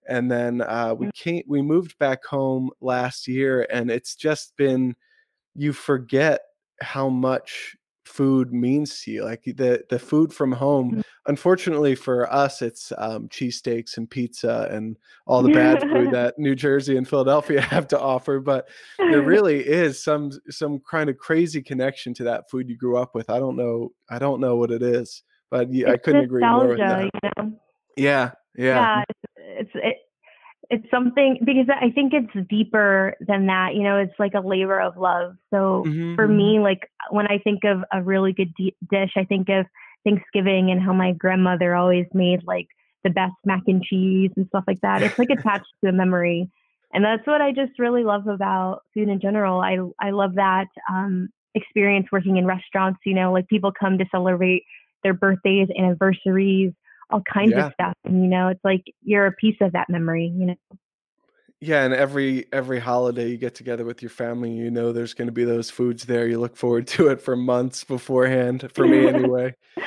and 0.08 0.30
then 0.30 0.60
uh, 0.62 0.94
we 0.96 1.06
mm. 1.06 1.14
came 1.14 1.42
we 1.48 1.60
moved 1.60 1.98
back 1.98 2.24
home 2.24 2.70
last 2.80 3.26
year, 3.26 3.66
and 3.70 3.90
it's 3.90 4.14
just 4.14 4.56
been 4.56 4.94
you 5.58 5.72
forget 5.72 6.42
how 6.80 7.08
much 7.08 7.76
food 8.08 8.52
means 8.52 9.02
to 9.02 9.10
you 9.10 9.24
like 9.24 9.42
the 9.44 9.84
the 9.90 9.98
food 9.98 10.32
from 10.32 10.50
home 10.50 10.92
mm-hmm. 10.92 11.00
unfortunately 11.26 11.94
for 11.94 12.32
us 12.32 12.62
it's 12.62 12.90
um, 12.96 13.28
cheesesteaks 13.28 13.98
and 13.98 14.08
pizza 14.08 14.66
and 14.70 14.96
all 15.26 15.42
the 15.42 15.52
bad 15.52 15.80
food 15.82 16.10
that 16.12 16.38
new 16.38 16.54
jersey 16.54 16.96
and 16.96 17.06
philadelphia 17.06 17.60
have 17.76 17.86
to 17.86 18.00
offer 18.00 18.40
but 18.40 18.66
there 18.98 19.22
really 19.34 19.60
is 19.60 20.02
some 20.02 20.30
some 20.48 20.80
kind 20.90 21.10
of 21.10 21.18
crazy 21.18 21.60
connection 21.60 22.14
to 22.14 22.24
that 22.24 22.50
food 22.50 22.68
you 22.68 22.76
grew 22.76 22.96
up 22.96 23.14
with 23.14 23.28
i 23.28 23.38
don't 23.38 23.56
know 23.56 23.90
i 24.08 24.18
don't 24.18 24.40
know 24.40 24.56
what 24.56 24.70
it 24.70 24.82
is 24.82 25.22
but 25.50 25.72
yeah, 25.72 25.90
i 25.90 25.96
couldn't 25.96 26.24
agree 26.24 26.42
more 26.42 26.66
with 26.66 26.78
that 26.78 27.04
you 27.04 27.10
know? 27.36 27.52
yeah 27.96 28.30
yeah 28.56 28.64
yeah 28.64 29.04
it's, 29.08 29.10
it's 29.10 29.17
it, 29.17 29.17
it's 30.70 30.84
something 30.90 31.38
because 31.44 31.66
I 31.68 31.90
think 31.90 32.12
it's 32.12 32.48
deeper 32.48 33.14
than 33.20 33.46
that. 33.46 33.74
You 33.74 33.82
know, 33.82 33.96
it's 33.96 34.18
like 34.18 34.34
a 34.34 34.46
labor 34.46 34.80
of 34.80 34.96
love. 34.96 35.36
So 35.50 35.84
mm-hmm. 35.86 36.14
for 36.14 36.28
me, 36.28 36.54
mm-hmm. 36.54 36.64
like 36.64 36.90
when 37.10 37.26
I 37.26 37.38
think 37.38 37.64
of 37.64 37.84
a 37.92 38.02
really 38.02 38.32
good 38.32 38.52
de- 38.54 38.76
dish, 38.90 39.12
I 39.16 39.24
think 39.24 39.48
of 39.48 39.66
Thanksgiving 40.04 40.70
and 40.70 40.80
how 40.80 40.92
my 40.92 41.12
grandmother 41.12 41.74
always 41.74 42.06
made 42.12 42.44
like 42.44 42.66
the 43.02 43.10
best 43.10 43.34
mac 43.46 43.62
and 43.66 43.82
cheese 43.82 44.30
and 44.36 44.46
stuff 44.48 44.64
like 44.66 44.80
that. 44.82 45.02
It's 45.02 45.18
like 45.18 45.30
attached 45.38 45.72
to 45.82 45.90
a 45.90 45.92
memory. 45.92 46.50
And 46.92 47.04
that's 47.04 47.26
what 47.26 47.40
I 47.40 47.52
just 47.52 47.78
really 47.78 48.04
love 48.04 48.26
about 48.26 48.82
food 48.92 49.08
in 49.08 49.20
general. 49.20 49.60
I 49.60 49.78
I 50.00 50.10
love 50.10 50.34
that 50.34 50.68
um, 50.90 51.28
experience 51.54 52.08
working 52.12 52.36
in 52.36 52.46
restaurants. 52.46 53.00
You 53.06 53.14
know, 53.14 53.32
like 53.32 53.48
people 53.48 53.72
come 53.78 53.98
to 53.98 54.06
celebrate 54.10 54.64
their 55.02 55.14
birthdays, 55.14 55.68
anniversaries, 55.78 56.72
all 57.10 57.22
kinds 57.22 57.52
yeah. 57.52 57.66
of 57.66 57.72
stuff. 57.74 57.94
And 58.04 58.22
you 58.22 58.28
know, 58.28 58.48
it's 58.48 58.64
like 58.64 58.84
you're 59.02 59.26
a 59.26 59.32
piece 59.32 59.56
of 59.60 59.72
that 59.72 59.88
memory, 59.88 60.32
you 60.34 60.46
know. 60.46 60.56
Yeah, 61.60 61.84
and 61.84 61.92
every 61.92 62.46
every 62.52 62.78
holiday 62.78 63.28
you 63.30 63.36
get 63.36 63.54
together 63.54 63.84
with 63.84 64.00
your 64.00 64.10
family, 64.10 64.52
you 64.52 64.70
know 64.70 64.92
there's 64.92 65.14
going 65.14 65.26
to 65.26 65.32
be 65.32 65.44
those 65.44 65.70
foods 65.70 66.04
there. 66.04 66.28
You 66.28 66.38
look 66.38 66.56
forward 66.56 66.86
to 66.88 67.08
it 67.08 67.20
for 67.20 67.34
months 67.34 67.82
beforehand. 67.82 68.70
For 68.74 68.86
me, 68.86 69.06
anyway. 69.06 69.54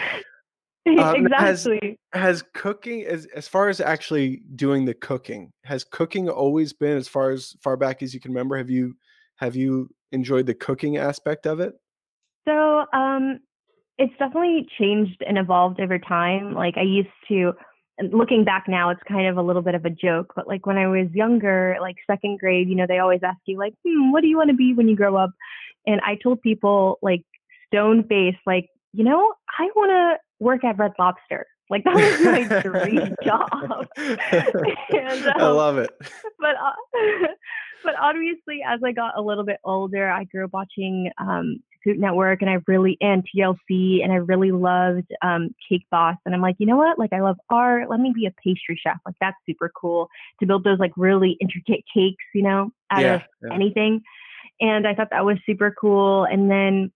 Um, 0.88 1.28
exactly. 1.28 2.00
Has, 2.12 2.22
has 2.22 2.44
cooking, 2.56 3.06
as 3.06 3.28
as 3.36 3.48
far 3.48 3.70
as 3.70 3.80
actually 3.80 4.42
doing 4.56 4.84
the 4.84 4.96
cooking, 4.96 5.52
has 5.64 5.84
cooking 5.84 6.28
always 6.28 6.74
been 6.74 6.98
as 6.98 7.08
far 7.08 7.30
as 7.30 7.56
far 7.62 7.78
back 7.78 8.02
as 8.02 8.16
you 8.16 8.20
can 8.20 8.32
remember? 8.32 8.58
Have 8.58 8.72
you 8.72 8.96
have 9.38 9.56
you 9.56 9.90
enjoyed 10.12 10.48
the 10.48 10.56
cooking 10.56 10.98
aspect 10.98 11.46
of 11.46 11.60
it? 11.60 11.74
So, 12.48 12.86
um, 12.94 13.40
it's 14.02 14.18
definitely 14.18 14.68
changed 14.80 15.22
and 15.28 15.38
evolved 15.38 15.80
over 15.80 16.00
time. 16.00 16.56
Like 16.56 16.76
I 16.76 16.82
used 16.82 17.10
to, 17.28 17.54
looking 18.12 18.44
back 18.44 18.66
now, 18.68 18.90
it's 18.90 19.02
kind 19.08 19.28
of 19.28 19.38
a 19.38 19.44
little 19.44 19.62
bit 19.62 19.76
of 19.76 19.86
a 19.86 19.92
joke, 19.92 20.34
but 20.36 20.48
like 20.48 20.66
when 20.66 20.78
I 20.78 20.88
was 20.88 21.08
younger, 21.14 21.78
like 21.80 21.98
second 22.08 22.40
grade, 22.40 22.68
you 22.68 22.74
know, 22.74 22.88
they 22.88 22.98
always 22.98 23.20
ask 23.24 23.38
you 23.46 23.60
like, 23.60 23.76
hmm, 23.86 24.12
what 24.12 24.22
do 24.22 24.28
you 24.28 24.38
want 24.38 24.50
to 24.50 24.56
be 24.56 24.74
when 24.74 24.88
you 24.88 24.96
grow 24.96 25.16
up? 25.16 25.30
And 25.86 26.02
I 26.02 26.16
told 26.16 26.42
people 26.42 26.98
like 27.04 27.22
stone 27.68 28.04
face, 28.08 28.36
like, 28.48 28.70
you 28.92 29.04
know, 29.04 29.34
I 29.60 29.66
want 29.76 29.92
to 29.92 30.44
work 30.44 30.64
at 30.64 30.80
Red 30.80 30.94
Lobster. 30.98 31.46
Like 31.70 31.84
that 31.84 31.94
was 31.94 32.22
my 32.22 32.62
dream 32.62 33.16
job. 33.24 33.88
and, 33.98 35.26
um, 35.28 35.34
I 35.38 35.48
love 35.48 35.78
it. 35.78 35.92
But 36.40 36.56
uh, 36.60 36.74
but 37.84 37.94
obviously, 38.02 38.62
as 38.68 38.80
I 38.84 38.94
got 38.94 39.16
a 39.16 39.22
little 39.22 39.46
bit 39.46 39.58
older, 39.64 40.10
I 40.10 40.24
grew 40.24 40.46
up 40.46 40.54
watching 40.54 41.12
um, 41.20 41.60
Food 41.84 42.00
Network 42.00 42.42
and 42.42 42.50
I 42.50 42.58
really 42.68 42.98
and 43.02 43.24
TLC 43.24 44.04
and 44.04 44.12
I 44.12 44.18
really 44.18 44.52
loved 44.52 45.12
um, 45.22 45.54
Cake 45.68 45.86
Boss 45.92 46.16
and 46.26 46.36
I'm 46.36 46.42
like, 46.42 46.56
you 46.60 46.66
know 46.66 46.78
what? 46.78 47.00
Like 47.00 47.14
I 47.14 47.22
love 47.22 47.38
art. 47.50 47.90
Let 47.90 48.00
me 48.00 48.12
be 48.14 48.26
a 48.26 48.32
pastry 48.44 48.80
chef. 48.82 48.98
Like 49.06 49.16
that's 49.20 49.38
super 49.48 49.72
cool 49.76 50.08
to 50.40 50.46
build 50.46 50.64
those 50.64 50.80
like 50.80 50.92
really 50.96 51.38
intricate 51.42 51.84
cakes, 51.94 52.24
you 52.34 52.44
know, 52.44 52.72
out 52.92 53.02
yeah, 53.02 53.16
of 53.16 53.22
yeah. 53.44 53.54
anything. 53.54 54.02
And 54.60 54.88
I 54.88 54.94
thought 54.94 55.10
that 55.12 55.26
was 55.26 55.38
super 55.46 55.74
cool. 55.80 56.26
And 56.26 56.50
then 56.50 56.92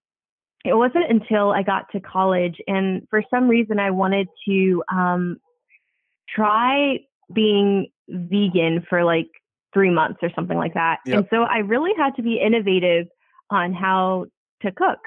it 0.64 0.76
wasn't 0.76 1.10
until 1.10 1.52
I 1.52 1.64
got 1.64 1.92
to 1.92 2.00
college 2.00 2.58
and 2.68 3.08
for 3.10 3.24
some 3.30 3.48
reason 3.48 3.80
I 3.80 3.92
wanted 3.92 4.28
to 4.48 4.84
um, 4.92 5.38
try 6.30 7.00
being 7.34 7.88
vegan 8.08 8.86
for 8.90 9.04
like 9.04 9.30
three 9.74 9.92
months 9.92 10.20
or 10.22 10.32
something 10.36 10.58
like 10.58 10.74
that. 10.74 11.00
Yep. 11.06 11.18
And 11.18 11.28
so 11.30 11.44
I 11.44 11.58
really 11.58 11.92
had 11.98 12.16
to 12.16 12.24
be 12.24 12.40
innovative 12.40 13.08
on 13.52 13.74
how 13.74 14.26
to 14.62 14.72
cook. 14.72 15.00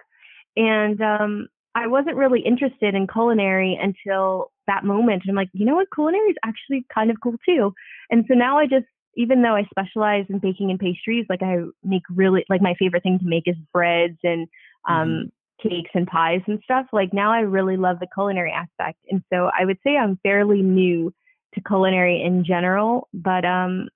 And 0.57 1.00
um, 1.00 1.49
I 1.75 1.87
wasn't 1.87 2.17
really 2.17 2.40
interested 2.40 2.95
in 2.95 3.07
culinary 3.07 3.78
until 3.81 4.50
that 4.67 4.85
moment. 4.85 5.23
And 5.23 5.31
I'm 5.31 5.37
like, 5.37 5.50
you 5.52 5.64
know 5.64 5.76
what? 5.76 5.88
Culinary 5.95 6.31
is 6.31 6.37
actually 6.45 6.85
kind 6.93 7.11
of 7.11 7.17
cool 7.23 7.37
too. 7.47 7.73
And 8.11 8.25
so 8.28 8.35
now 8.35 8.59
I 8.59 8.67
just, 8.67 8.87
even 9.17 9.43
though 9.43 9.55
I 9.55 9.64
specialize 9.71 10.26
in 10.28 10.38
baking 10.38 10.71
and 10.71 10.78
pastries, 10.78 11.26
like 11.28 11.43
I 11.43 11.59
make 11.85 12.02
really, 12.11 12.45
like 12.49 12.62
my 12.62 12.75
favorite 12.78 13.02
thing 13.02 13.19
to 13.19 13.25
make 13.25 13.45
is 13.47 13.57
breads 13.73 14.19
and 14.23 14.47
um, 14.88 15.31
mm-hmm. 15.62 15.69
cakes 15.69 15.90
and 15.95 16.07
pies 16.07 16.40
and 16.47 16.61
stuff. 16.64 16.87
Like 16.93 17.12
now 17.12 17.33
I 17.33 17.40
really 17.40 17.76
love 17.76 17.99
the 18.00 18.09
culinary 18.12 18.52
aspect. 18.52 18.99
And 19.11 19.23
so 19.33 19.50
I 19.59 19.64
would 19.64 19.78
say 19.85 19.97
I'm 19.97 20.19
fairly 20.23 20.62
new 20.62 21.12
to 21.55 21.62
culinary 21.62 22.23
in 22.23 22.45
general, 22.45 23.09
but 23.14 23.45
um, 23.45 23.88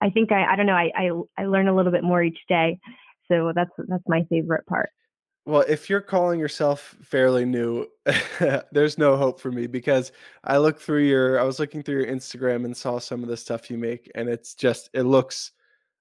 I 0.00 0.10
think 0.10 0.32
I, 0.32 0.52
I 0.52 0.56
don't 0.56 0.66
know, 0.66 0.72
I, 0.72 0.90
I, 0.96 1.10
I 1.42 1.46
learn 1.46 1.68
a 1.68 1.74
little 1.74 1.92
bit 1.92 2.02
more 2.02 2.22
each 2.22 2.40
day. 2.48 2.78
So 3.30 3.52
that's 3.54 3.70
that's 3.88 4.02
my 4.08 4.24
favorite 4.30 4.66
part. 4.66 4.90
Well, 5.46 5.64
if 5.66 5.88
you're 5.88 6.02
calling 6.02 6.38
yourself 6.38 6.96
fairly 7.02 7.44
new, 7.44 7.86
there's 8.72 8.98
no 8.98 9.16
hope 9.16 9.40
for 9.40 9.50
me 9.50 9.66
because 9.66 10.12
I 10.44 10.58
look 10.58 10.78
through 10.78 11.04
your 11.04 11.40
I 11.40 11.44
was 11.44 11.58
looking 11.58 11.82
through 11.82 12.02
your 12.02 12.14
Instagram 12.14 12.64
and 12.64 12.76
saw 12.76 12.98
some 12.98 13.22
of 13.22 13.28
the 13.28 13.36
stuff 13.36 13.70
you 13.70 13.78
make 13.78 14.10
and 14.14 14.28
it's 14.28 14.54
just 14.54 14.90
it 14.92 15.02
looks 15.02 15.52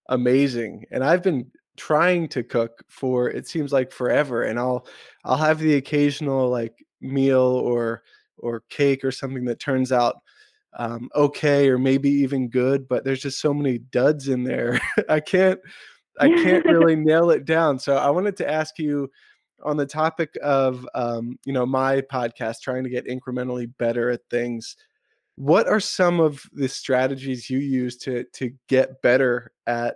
amazing. 0.09 0.85
And 0.91 1.03
I've 1.03 1.23
been 1.23 1.49
trying 1.77 2.27
to 2.27 2.43
cook 2.43 2.83
for 2.89 3.29
it 3.29 3.47
seems 3.47 3.71
like 3.71 3.91
forever 3.91 4.43
and 4.43 4.59
I'll 4.59 4.85
I'll 5.23 5.37
have 5.37 5.59
the 5.59 5.75
occasional 5.75 6.49
like 6.49 6.85
meal 6.99 7.39
or 7.39 8.03
or 8.37 8.63
cake 8.69 9.03
or 9.05 9.11
something 9.11 9.45
that 9.45 9.59
turns 9.59 9.91
out 9.91 10.17
um, 10.77 11.09
okay 11.15 11.69
or 11.69 11.77
maybe 11.77 12.09
even 12.09 12.49
good, 12.49 12.87
but 12.87 13.03
there's 13.03 13.21
just 13.21 13.39
so 13.39 13.53
many 13.53 13.79
duds 13.79 14.27
in 14.27 14.43
there. 14.43 14.79
I 15.09 15.19
can't 15.19 15.59
I 16.19 16.27
can't 16.27 16.65
really 16.65 16.95
nail 16.95 17.31
it 17.31 17.45
down. 17.45 17.79
So 17.79 17.95
I 17.95 18.09
wanted 18.09 18.35
to 18.37 18.49
ask 18.49 18.77
you 18.77 19.09
on 19.63 19.77
the 19.77 19.85
topic 19.85 20.37
of 20.41 20.87
um, 20.93 21.37
you 21.45 21.53
know 21.53 21.65
my 21.65 22.01
podcast, 22.01 22.61
trying 22.61 22.83
to 22.83 22.89
get 22.89 23.07
incrementally 23.07 23.71
better 23.77 24.09
at 24.09 24.21
things. 24.29 24.75
What 25.35 25.67
are 25.67 25.79
some 25.79 26.19
of 26.19 26.43
the 26.53 26.67
strategies 26.67 27.49
you 27.49 27.59
use 27.59 27.97
to 27.97 28.25
to 28.33 28.51
get 28.67 29.01
better 29.01 29.51
at, 29.67 29.95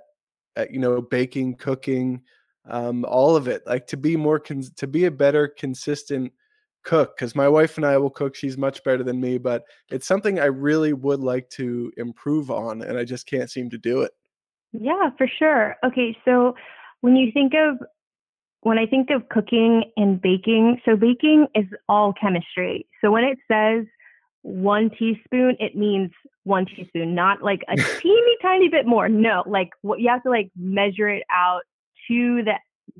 at 0.55 0.71
you 0.71 0.79
know 0.79 1.01
baking, 1.01 1.55
cooking, 1.55 2.21
um, 2.69 3.05
all 3.05 3.35
of 3.35 3.47
it? 3.47 3.63
Like 3.65 3.87
to 3.87 3.97
be 3.97 4.15
more 4.15 4.39
con- 4.39 4.63
to 4.77 4.87
be 4.87 5.05
a 5.05 5.11
better 5.11 5.47
consistent 5.47 6.31
cook 6.83 7.15
because 7.15 7.35
my 7.35 7.47
wife 7.47 7.77
and 7.77 7.85
I 7.85 7.97
will 7.97 8.09
cook. 8.09 8.35
She's 8.35 8.57
much 8.57 8.83
better 8.83 9.03
than 9.03 9.19
me, 9.19 9.37
but 9.37 9.63
it's 9.89 10.07
something 10.07 10.39
I 10.39 10.45
really 10.45 10.93
would 10.93 11.21
like 11.21 11.49
to 11.51 11.91
improve 11.97 12.51
on, 12.51 12.81
and 12.81 12.97
I 12.97 13.05
just 13.05 13.25
can't 13.25 13.49
seem 13.49 13.69
to 13.69 13.77
do 13.77 14.01
it. 14.01 14.11
Yeah, 14.73 15.09
for 15.17 15.27
sure. 15.27 15.75
Okay, 15.85 16.17
so 16.25 16.55
when 17.01 17.15
you 17.15 17.31
think 17.31 17.53
of 17.53 17.77
when 18.61 18.77
I 18.77 18.85
think 18.85 19.09
of 19.09 19.27
cooking 19.29 19.91
and 19.97 20.21
baking, 20.21 20.81
so 20.85 20.95
baking 20.95 21.47
is 21.53 21.65
all 21.89 22.13
chemistry. 22.13 22.87
So 23.01 23.11
when 23.11 23.25
it 23.25 23.37
says 23.51 23.85
one 24.41 24.89
teaspoon, 24.89 25.57
it 25.59 25.75
means 25.75 26.11
one 26.43 26.65
teaspoon, 26.65 27.13
not 27.13 27.43
like 27.43 27.61
a 27.67 27.75
teeny 28.01 28.37
tiny 28.41 28.69
bit 28.69 28.85
more. 28.85 29.09
No, 29.09 29.43
like 29.45 29.69
what 29.81 29.99
you 29.99 30.09
have 30.09 30.23
to 30.23 30.29
like 30.29 30.49
measure 30.55 31.09
it 31.09 31.23
out 31.31 31.61
to 32.07 32.43
the 32.43 32.53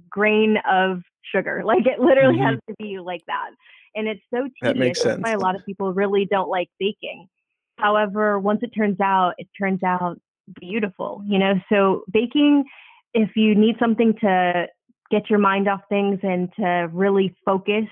grain 0.10 0.58
of 0.70 1.02
sugar. 1.34 1.64
Like 1.66 1.88
it 1.88 2.00
literally 2.00 2.36
mm-hmm. 2.36 2.44
has 2.44 2.60
to 2.70 2.76
be 2.78 3.00
like 3.00 3.22
that. 3.28 3.52
And 3.96 4.08
it's 4.08 4.22
so 4.34 4.42
tedious. 4.42 4.54
That 4.62 4.78
makes 4.78 5.02
sense. 5.02 5.22
That's 5.22 5.24
why 5.24 5.32
a 5.32 5.40
lot 5.40 5.56
of 5.56 5.66
people 5.66 5.94
really 5.94 6.26
don't 6.26 6.50
like 6.50 6.70
baking. 6.80 7.28
However, 7.78 8.40
once 8.40 8.60
it 8.64 8.72
turns 8.76 9.00
out, 9.00 9.34
it 9.38 9.48
turns 9.58 9.82
out 9.84 10.20
beautiful, 10.60 11.22
you 11.26 11.40
know? 11.40 11.54
So 11.70 12.04
baking, 12.12 12.66
if 13.14 13.32
you 13.36 13.56
need 13.56 13.76
something 13.80 14.14
to 14.22 14.68
get 15.12 15.30
your 15.30 15.40
mind 15.40 15.68
off 15.68 15.82
things 15.90 16.20
and 16.24 16.50
to 16.60 16.90
really 16.92 17.36
focus, 17.46 17.86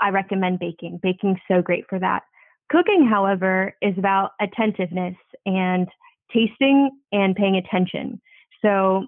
I 0.00 0.10
recommend 0.10 0.58
baking. 0.58 1.00
Baking's 1.02 1.38
so 1.48 1.62
great 1.62 1.84
for 1.88 1.98
that. 1.98 2.22
Cooking, 2.70 3.06
however, 3.08 3.74
is 3.80 3.96
about 3.96 4.32
attentiveness 4.40 5.16
and 5.46 5.88
tasting 6.32 6.90
and 7.12 7.34
paying 7.34 7.56
attention. 7.56 8.20
So 8.62 9.06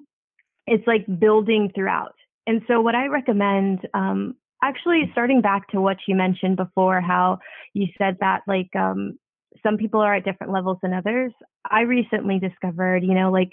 it's 0.67 0.87
like 0.87 1.05
building 1.19 1.71
throughout. 1.75 2.15
And 2.47 2.63
so, 2.67 2.81
what 2.81 2.95
I 2.95 3.07
recommend, 3.07 3.87
um, 3.93 4.35
actually, 4.63 5.09
starting 5.13 5.41
back 5.41 5.69
to 5.69 5.81
what 5.81 5.99
you 6.09 6.15
mentioned 6.15 6.57
before, 6.57 7.01
how 7.01 7.39
you 7.75 7.87
said 7.99 8.17
that 8.21 8.43
like 8.47 8.75
um, 8.75 9.19
some 9.62 9.76
people 9.76 10.00
are 10.00 10.14
at 10.14 10.25
different 10.25 10.52
levels 10.52 10.78
than 10.83 10.92
others. 10.92 11.33
I 11.69 11.83
recently 11.83 12.38
discovered, 12.38 13.02
you 13.02 13.14
know, 13.14 13.30
like 13.30 13.52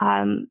um, 0.00 0.48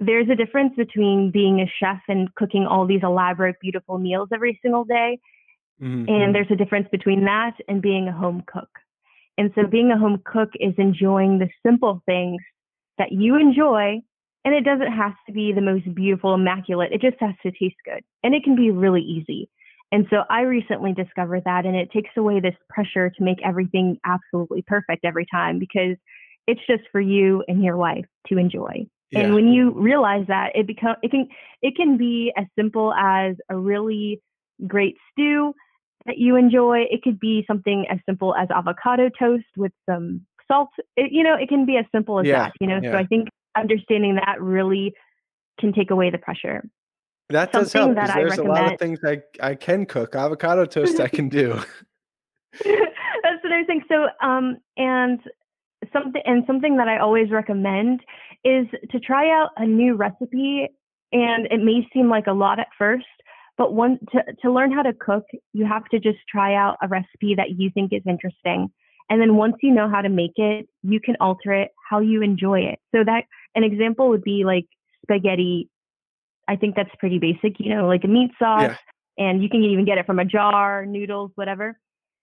there's 0.00 0.28
a 0.28 0.34
difference 0.34 0.74
between 0.76 1.30
being 1.30 1.60
a 1.60 1.72
chef 1.80 2.00
and 2.08 2.34
cooking 2.34 2.66
all 2.66 2.86
these 2.86 3.02
elaborate, 3.02 3.56
beautiful 3.60 3.98
meals 3.98 4.28
every 4.32 4.58
single 4.62 4.84
day. 4.84 5.18
Mm-hmm. 5.80 6.08
And 6.08 6.34
there's 6.34 6.50
a 6.50 6.56
difference 6.56 6.88
between 6.90 7.24
that 7.24 7.52
and 7.68 7.82
being 7.82 8.08
a 8.08 8.12
home 8.12 8.42
cook. 8.46 8.68
And 9.38 9.52
so 9.54 9.66
being 9.66 9.90
a 9.90 9.98
home 9.98 10.22
cook 10.24 10.50
is 10.58 10.74
enjoying 10.78 11.38
the 11.38 11.48
simple 11.64 12.02
things 12.06 12.40
that 12.98 13.12
you 13.12 13.36
enjoy. 13.36 14.00
And 14.44 14.54
it 14.54 14.64
doesn't 14.64 14.92
have 14.92 15.14
to 15.26 15.32
be 15.32 15.52
the 15.52 15.60
most 15.60 15.92
beautiful, 15.94 16.34
immaculate. 16.34 16.92
It 16.92 17.00
just 17.00 17.16
has 17.20 17.34
to 17.42 17.50
taste 17.50 17.76
good. 17.84 18.02
And 18.22 18.34
it 18.34 18.44
can 18.44 18.56
be 18.56 18.70
really 18.70 19.02
easy. 19.02 19.50
And 19.96 20.06
so 20.10 20.24
I 20.28 20.42
recently 20.42 20.92
discovered 20.92 21.44
that, 21.46 21.64
and 21.64 21.74
it 21.74 21.90
takes 21.90 22.10
away 22.18 22.38
this 22.38 22.54
pressure 22.68 23.08
to 23.08 23.24
make 23.24 23.38
everything 23.42 23.98
absolutely 24.04 24.60
perfect 24.60 25.06
every 25.06 25.24
time 25.32 25.58
because 25.58 25.96
it's 26.46 26.60
just 26.68 26.82
for 26.92 27.00
you 27.00 27.42
and 27.48 27.64
your 27.64 27.78
wife 27.78 28.04
to 28.26 28.36
enjoy. 28.36 28.86
Yeah. 29.10 29.20
And 29.20 29.34
when 29.34 29.48
you 29.48 29.70
realize 29.70 30.26
that, 30.28 30.50
it 30.54 30.66
become 30.66 30.96
it 31.02 31.10
can 31.10 31.28
it 31.62 31.76
can 31.76 31.96
be 31.96 32.30
as 32.36 32.44
simple 32.58 32.92
as 32.92 33.36
a 33.48 33.56
really 33.56 34.20
great 34.66 34.96
stew 35.10 35.54
that 36.04 36.18
you 36.18 36.36
enjoy. 36.36 36.80
It 36.90 37.00
could 37.02 37.18
be 37.18 37.46
something 37.46 37.86
as 37.90 37.98
simple 38.04 38.34
as 38.34 38.48
avocado 38.54 39.08
toast 39.18 39.46
with 39.56 39.72
some 39.88 40.26
salt. 40.46 40.68
It, 40.98 41.10
you 41.10 41.22
know, 41.22 41.36
it 41.36 41.48
can 41.48 41.64
be 41.64 41.78
as 41.78 41.86
simple 41.90 42.20
as 42.20 42.26
yeah. 42.26 42.36
that. 42.36 42.52
You 42.60 42.66
know, 42.66 42.80
yeah. 42.82 42.92
so 42.92 42.98
I 42.98 43.06
think 43.06 43.28
understanding 43.56 44.16
that 44.16 44.42
really 44.42 44.92
can 45.58 45.72
take 45.72 45.90
away 45.90 46.10
the 46.10 46.18
pressure. 46.18 46.68
That 47.30 47.52
does 47.52 47.72
help 47.72 47.94
because 47.94 48.14
there's 48.14 48.38
a 48.38 48.44
lot 48.44 48.72
of 48.72 48.78
things 48.78 49.00
I 49.04 49.22
I 49.40 49.54
can 49.54 49.86
cook. 49.86 50.14
Avocado 50.14 50.64
toast 50.64 51.00
I 51.00 51.08
can 51.08 51.28
do. 51.28 51.54
That's 52.64 53.44
another 53.44 53.64
thing. 53.66 53.82
So 53.88 54.06
um 54.26 54.58
and 54.76 55.20
something 55.92 56.22
and 56.24 56.44
something 56.46 56.76
that 56.76 56.88
I 56.88 56.98
always 56.98 57.30
recommend 57.30 58.00
is 58.44 58.66
to 58.90 59.00
try 59.00 59.30
out 59.30 59.50
a 59.56 59.66
new 59.66 59.94
recipe 59.94 60.68
and 61.12 61.46
it 61.50 61.60
may 61.62 61.86
seem 61.92 62.08
like 62.08 62.26
a 62.26 62.32
lot 62.32 62.58
at 62.58 62.68
first 62.78 63.06
but 63.58 63.72
one 63.72 63.98
to, 64.12 64.22
to 64.42 64.52
learn 64.52 64.72
how 64.72 64.82
to 64.82 64.92
cook 64.92 65.24
you 65.52 65.66
have 65.66 65.84
to 65.86 65.98
just 65.98 66.18
try 66.28 66.54
out 66.54 66.76
a 66.82 66.88
recipe 66.88 67.34
that 67.36 67.50
you 67.58 67.70
think 67.72 67.92
is 67.92 68.02
interesting 68.06 68.68
and 69.08 69.20
then 69.20 69.36
once 69.36 69.54
you 69.62 69.72
know 69.72 69.88
how 69.88 70.00
to 70.00 70.08
make 70.08 70.36
it 70.36 70.68
you 70.82 71.00
can 71.00 71.16
alter 71.20 71.52
it 71.52 71.70
how 71.88 72.00
you 72.00 72.22
enjoy 72.22 72.60
it 72.60 72.78
so 72.94 73.04
that 73.04 73.24
an 73.54 73.64
example 73.64 74.08
would 74.08 74.22
be 74.22 74.44
like 74.44 74.66
spaghetti 75.02 75.68
i 76.48 76.56
think 76.56 76.74
that's 76.74 76.90
pretty 76.98 77.18
basic 77.18 77.58
you 77.58 77.74
know 77.74 77.86
like 77.86 78.04
a 78.04 78.08
meat 78.08 78.30
sauce 78.38 78.62
yeah. 78.62 78.76
and 79.18 79.42
you 79.42 79.48
can 79.48 79.62
even 79.62 79.84
get 79.84 79.98
it 79.98 80.06
from 80.06 80.18
a 80.18 80.24
jar 80.24 80.86
noodles 80.86 81.30
whatever 81.34 81.78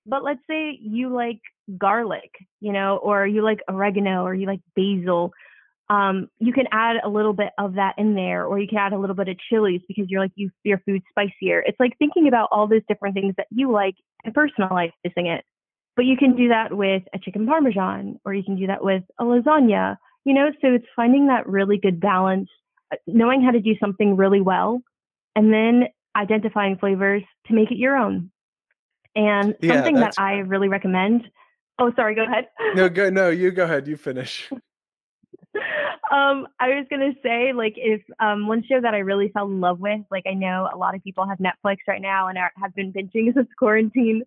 but 0.06 0.24
let's 0.24 0.42
say 0.50 0.78
you 0.82 1.10
like 1.10 1.40
garlic, 1.78 2.32
you 2.60 2.74
know, 2.74 2.98
or 2.98 3.26
you 3.26 3.42
like 3.42 3.60
oregano 3.70 4.24
or 4.24 4.34
you 4.34 4.48
like 4.48 4.60
basil. 4.76 5.32
Um, 5.90 6.28
you 6.40 6.54
can 6.54 6.66
add 6.72 6.98
a 7.04 7.10
little 7.10 7.34
bit 7.34 7.52
of 7.58 7.76
that 7.76 7.96
in 7.98 8.16
there, 8.16 8.46
or 8.46 8.60
you 8.60 8.68
can 8.68 8.78
add 8.78 8.94
a 8.94 8.98
little 8.98 9.16
bit 9.16 9.28
of 9.28 9.38
chilies 9.50 9.82
because 9.88 10.06
you're 10.10 10.22
like 10.22 10.32
you 10.36 10.50
your 10.64 10.80
food 10.80 11.02
spicier. 11.10 11.64
It's 11.66 11.80
like 11.80 11.98
thinking 12.00 12.28
about 12.28 12.50
all 12.52 12.68
those 12.68 12.82
different 12.88 13.16
things 13.16 13.34
that 13.38 13.48
you 13.52 13.72
like 13.72 13.96
and 14.24 14.34
personalizing 14.34 14.92
it. 15.06 15.44
But 15.96 16.06
you 16.06 16.18
can 16.18 16.36
do 16.36 16.48
that 16.48 16.76
with 16.76 17.04
a 17.14 17.20
chicken 17.20 17.46
parmesan, 17.46 18.20
or 18.26 18.34
you 18.34 18.44
can 18.44 18.56
do 18.56 18.68
that 18.68 18.84
with 18.84 19.04
a 19.20 19.24
lasagna. 19.24 19.98
You 20.26 20.34
know, 20.34 20.50
so 20.62 20.70
it's 20.74 20.86
finding 20.96 21.28
that 21.28 21.48
really 21.48 21.78
good 21.78 22.00
balance, 22.00 22.50
knowing 23.08 23.42
how 23.42 23.52
to 23.52 23.60
do 23.60 23.76
something 23.80 24.16
really 24.16 24.42
well, 24.42 24.82
and 25.36 25.54
then 25.54 25.86
identifying 26.16 26.78
flavors 26.78 27.24
to 27.48 27.54
make 27.54 27.72
it 27.72 27.78
your 27.78 27.96
own. 27.98 28.32
And 29.16 29.56
yeah, 29.62 29.76
something 29.76 29.96
that 29.96 30.16
I 30.18 30.40
really 30.40 30.70
recommend. 30.70 31.30
Oh, 31.80 31.92
sorry. 31.96 32.16
Go 32.16 32.24
ahead. 32.24 32.48
No, 32.76 32.90
go. 33.00 33.10
No, 33.10 33.30
you 33.30 33.52
go 33.52 33.64
ahead. 33.64 33.88
You 33.88 33.98
finish. 33.98 34.50
um, 36.12 36.48
I 36.60 36.70
was 36.70 36.86
gonna 36.90 37.14
say, 37.22 37.54
like, 37.54 37.74
if 37.78 38.02
um, 38.20 38.48
one 38.48 38.64
show 38.64 38.82
that 38.82 38.94
I 38.94 39.00
really 39.00 39.30
fell 39.30 39.46
in 39.46 39.60
love 39.60 39.80
with, 39.80 40.02
like, 40.12 40.26
I 40.28 40.34
know 40.34 40.70
a 40.74 40.78
lot 40.78 40.96
of 40.96 41.04
people 41.04 41.28
have 41.28 41.38
Netflix 41.38 41.78
right 41.88 42.02
now 42.02 42.28
and 42.28 42.38
are, 42.38 42.52
have 42.58 42.74
been 42.76 42.92
binging 42.92 43.34
since 43.36 43.50
quarantine, 43.58 44.24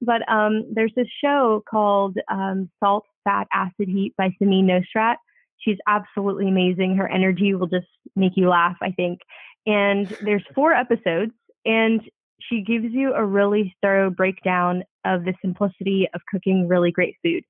but 0.00 0.28
um, 0.30 0.66
there's 0.72 0.92
this 0.94 1.08
show 1.22 1.62
called 1.68 2.16
um, 2.28 2.70
Salt, 2.80 3.04
Fat, 3.24 3.48
Acid, 3.52 3.88
Heat 3.88 4.14
by 4.16 4.34
Samin 4.40 4.64
Nosrat. 4.64 5.16
She's 5.60 5.78
absolutely 5.86 6.48
amazing. 6.48 6.96
Her 6.96 7.08
energy 7.08 7.54
will 7.54 7.66
just 7.66 7.86
make 8.16 8.32
you 8.36 8.48
laugh, 8.48 8.76
I 8.80 8.92
think. 8.92 9.20
And 9.66 10.06
there's 10.22 10.44
four 10.54 10.72
episodes, 10.72 11.32
and 11.64 12.00
she 12.40 12.62
gives 12.62 12.86
you 12.92 13.14
a 13.14 13.24
really 13.24 13.74
thorough 13.82 14.10
breakdown 14.10 14.84
of 15.04 15.24
the 15.24 15.34
simplicity 15.42 16.08
of 16.14 16.20
cooking 16.30 16.68
really 16.68 16.90
great 16.90 17.16
food. 17.22 17.42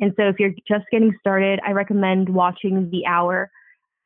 And 0.00 0.12
so 0.16 0.28
if 0.28 0.38
you're 0.38 0.54
just 0.66 0.84
getting 0.90 1.12
started, 1.20 1.60
I 1.66 1.72
recommend 1.72 2.28
watching 2.28 2.88
The 2.90 3.04
Hour 3.06 3.50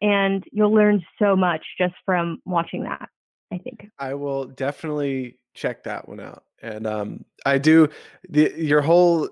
and 0.00 0.42
you'll 0.50 0.74
learn 0.74 1.04
so 1.18 1.36
much 1.36 1.64
just 1.78 1.94
from 2.04 2.40
watching 2.44 2.84
that, 2.84 3.08
I 3.52 3.58
think. 3.58 3.86
I 3.98 4.14
will 4.14 4.46
definitely 4.46 5.38
check 5.54 5.84
that 5.84 6.08
one 6.08 6.20
out. 6.20 6.44
And 6.60 6.86
um 6.86 7.24
I 7.46 7.58
do 7.58 7.88
the 8.28 8.52
your 8.56 8.80
whole 8.80 9.28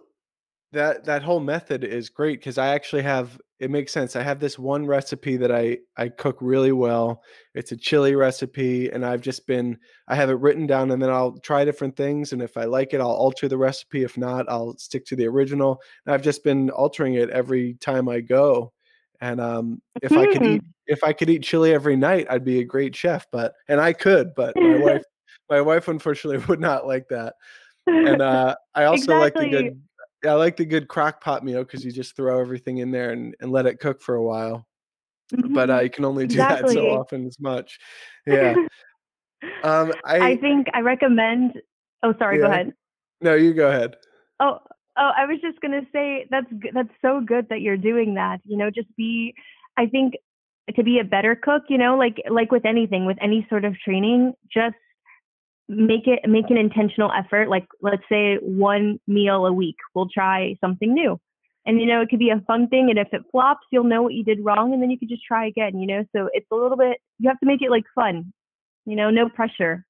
that 0.72 1.04
that 1.04 1.22
whole 1.22 1.40
method 1.40 1.84
is 1.84 2.08
great 2.08 2.38
because 2.38 2.58
I 2.58 2.68
actually 2.68 3.02
have 3.02 3.38
it 3.58 3.70
makes 3.70 3.92
sense. 3.92 4.16
I 4.16 4.22
have 4.22 4.40
this 4.40 4.58
one 4.58 4.86
recipe 4.86 5.36
that 5.36 5.52
I 5.52 5.78
I 5.96 6.08
cook 6.08 6.38
really 6.40 6.72
well. 6.72 7.22
It's 7.54 7.72
a 7.72 7.76
chili 7.76 8.14
recipe, 8.14 8.88
and 8.88 9.04
I've 9.04 9.20
just 9.20 9.46
been 9.46 9.78
I 10.08 10.14
have 10.14 10.30
it 10.30 10.34
written 10.34 10.66
down, 10.66 10.90
and 10.90 11.02
then 11.02 11.10
I'll 11.10 11.38
try 11.38 11.64
different 11.64 11.96
things, 11.96 12.32
and 12.32 12.40
if 12.40 12.56
I 12.56 12.64
like 12.64 12.94
it, 12.94 13.00
I'll 13.00 13.08
alter 13.08 13.48
the 13.48 13.58
recipe. 13.58 14.02
If 14.02 14.16
not, 14.16 14.46
I'll 14.48 14.76
stick 14.78 15.04
to 15.06 15.16
the 15.16 15.26
original. 15.26 15.80
And 16.06 16.14
I've 16.14 16.22
just 16.22 16.42
been 16.42 16.70
altering 16.70 17.14
it 17.14 17.30
every 17.30 17.74
time 17.74 18.08
I 18.08 18.20
go. 18.20 18.72
And 19.20 19.40
um, 19.40 19.82
if 20.02 20.12
I 20.12 20.26
could 20.26 20.42
eat 20.42 20.62
hmm. 20.62 20.70
if 20.86 21.04
I 21.04 21.12
could 21.12 21.28
eat 21.28 21.42
chili 21.42 21.74
every 21.74 21.96
night, 21.96 22.26
I'd 22.30 22.44
be 22.44 22.60
a 22.60 22.64
great 22.64 22.96
chef. 22.96 23.26
But 23.30 23.52
and 23.68 23.80
I 23.80 23.92
could, 23.92 24.34
but 24.34 24.54
my 24.56 24.78
wife 24.78 25.02
my 25.50 25.60
wife 25.60 25.88
unfortunately 25.88 26.44
would 26.48 26.60
not 26.60 26.86
like 26.86 27.08
that. 27.08 27.34
And 27.86 28.22
uh, 28.22 28.56
I 28.74 28.84
also 28.84 29.02
exactly. 29.02 29.18
like 29.18 29.34
the 29.34 29.48
good 29.50 29.82
I 30.26 30.32
like 30.32 30.56
the 30.56 30.64
good 30.64 30.88
crock 30.88 31.22
pot 31.22 31.44
meal 31.44 31.64
because 31.64 31.84
you 31.84 31.92
just 31.92 32.16
throw 32.16 32.40
everything 32.40 32.78
in 32.78 32.90
there 32.90 33.10
and, 33.10 33.34
and 33.40 33.50
let 33.50 33.66
it 33.66 33.80
cook 33.80 34.02
for 34.02 34.14
a 34.14 34.22
while. 34.22 34.66
Mm-hmm. 35.32 35.54
But 35.54 35.70
uh, 35.70 35.80
you 35.80 35.90
can 35.90 36.04
only 36.04 36.26
do 36.26 36.34
exactly. 36.34 36.74
that 36.74 36.80
so 36.80 36.90
often 36.90 37.26
as 37.26 37.38
much. 37.40 37.78
Yeah. 38.26 38.54
um, 39.62 39.92
I, 40.04 40.30
I 40.30 40.36
think 40.36 40.66
I 40.74 40.80
recommend. 40.80 41.60
Oh, 42.02 42.14
sorry. 42.18 42.38
Yeah. 42.38 42.46
Go 42.46 42.52
ahead. 42.52 42.72
No, 43.20 43.34
you 43.34 43.54
go 43.54 43.68
ahead. 43.68 43.96
Oh, 44.40 44.58
oh, 44.98 45.10
I 45.16 45.26
was 45.26 45.38
just 45.40 45.60
gonna 45.60 45.82
say 45.92 46.26
that's 46.30 46.46
that's 46.74 46.90
so 47.02 47.20
good 47.20 47.48
that 47.50 47.60
you're 47.60 47.76
doing 47.76 48.14
that. 48.14 48.40
You 48.44 48.56
know, 48.56 48.70
just 48.70 48.94
be. 48.96 49.34
I 49.76 49.86
think 49.86 50.14
to 50.74 50.82
be 50.82 50.98
a 50.98 51.04
better 51.04 51.36
cook, 51.36 51.64
you 51.68 51.78
know, 51.78 51.96
like 51.96 52.16
like 52.30 52.50
with 52.50 52.66
anything, 52.66 53.06
with 53.06 53.18
any 53.20 53.46
sort 53.48 53.64
of 53.64 53.78
training, 53.78 54.34
just 54.52 54.74
make 55.70 56.06
it 56.06 56.28
make 56.28 56.50
an 56.50 56.56
intentional 56.56 57.10
effort. 57.12 57.48
Like 57.48 57.66
let's 57.80 58.02
say 58.10 58.36
one 58.42 58.98
meal 59.06 59.46
a 59.46 59.52
week, 59.52 59.76
we'll 59.94 60.08
try 60.08 60.56
something 60.60 60.92
new. 60.92 61.18
And 61.64 61.80
you 61.80 61.86
know, 61.86 62.00
it 62.00 62.08
could 62.08 62.18
be 62.18 62.30
a 62.30 62.42
fun 62.46 62.68
thing 62.68 62.90
and 62.90 62.98
if 62.98 63.08
it 63.12 63.22
flops, 63.30 63.66
you'll 63.70 63.84
know 63.84 64.02
what 64.02 64.14
you 64.14 64.24
did 64.24 64.44
wrong 64.44 64.72
and 64.72 64.82
then 64.82 64.90
you 64.90 64.98
could 64.98 65.08
just 65.08 65.24
try 65.24 65.46
again, 65.46 65.78
you 65.78 65.86
know? 65.86 66.04
So 66.14 66.28
it's 66.32 66.46
a 66.50 66.56
little 66.56 66.76
bit 66.76 66.98
you 67.18 67.28
have 67.28 67.38
to 67.40 67.46
make 67.46 67.62
it 67.62 67.70
like 67.70 67.84
fun. 67.94 68.32
You 68.84 68.96
know, 68.96 69.10
no 69.10 69.28
pressure. 69.28 69.86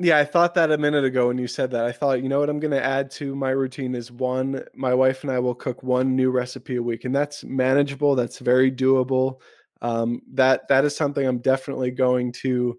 Yeah, 0.00 0.18
I 0.18 0.24
thought 0.24 0.54
that 0.54 0.70
a 0.70 0.78
minute 0.78 1.04
ago 1.04 1.28
when 1.28 1.38
you 1.38 1.48
said 1.48 1.72
that. 1.72 1.84
I 1.84 1.90
thought, 1.90 2.22
you 2.22 2.28
know 2.28 2.38
what 2.38 2.50
I'm 2.50 2.60
going 2.60 2.70
to 2.72 2.84
add 2.84 3.10
to 3.12 3.34
my 3.34 3.50
routine 3.50 3.96
is 3.96 4.12
one 4.12 4.62
my 4.74 4.94
wife 4.94 5.22
and 5.22 5.32
I 5.32 5.38
will 5.38 5.54
cook 5.54 5.82
one 5.82 6.14
new 6.14 6.30
recipe 6.30 6.76
a 6.76 6.82
week 6.82 7.04
and 7.04 7.14
that's 7.14 7.42
manageable, 7.44 8.14
that's 8.14 8.38
very 8.38 8.70
doable. 8.70 9.40
Um, 9.80 10.20
that 10.34 10.68
that 10.68 10.84
is 10.84 10.94
something 10.94 11.26
I'm 11.26 11.38
definitely 11.38 11.92
going 11.92 12.32
to 12.42 12.78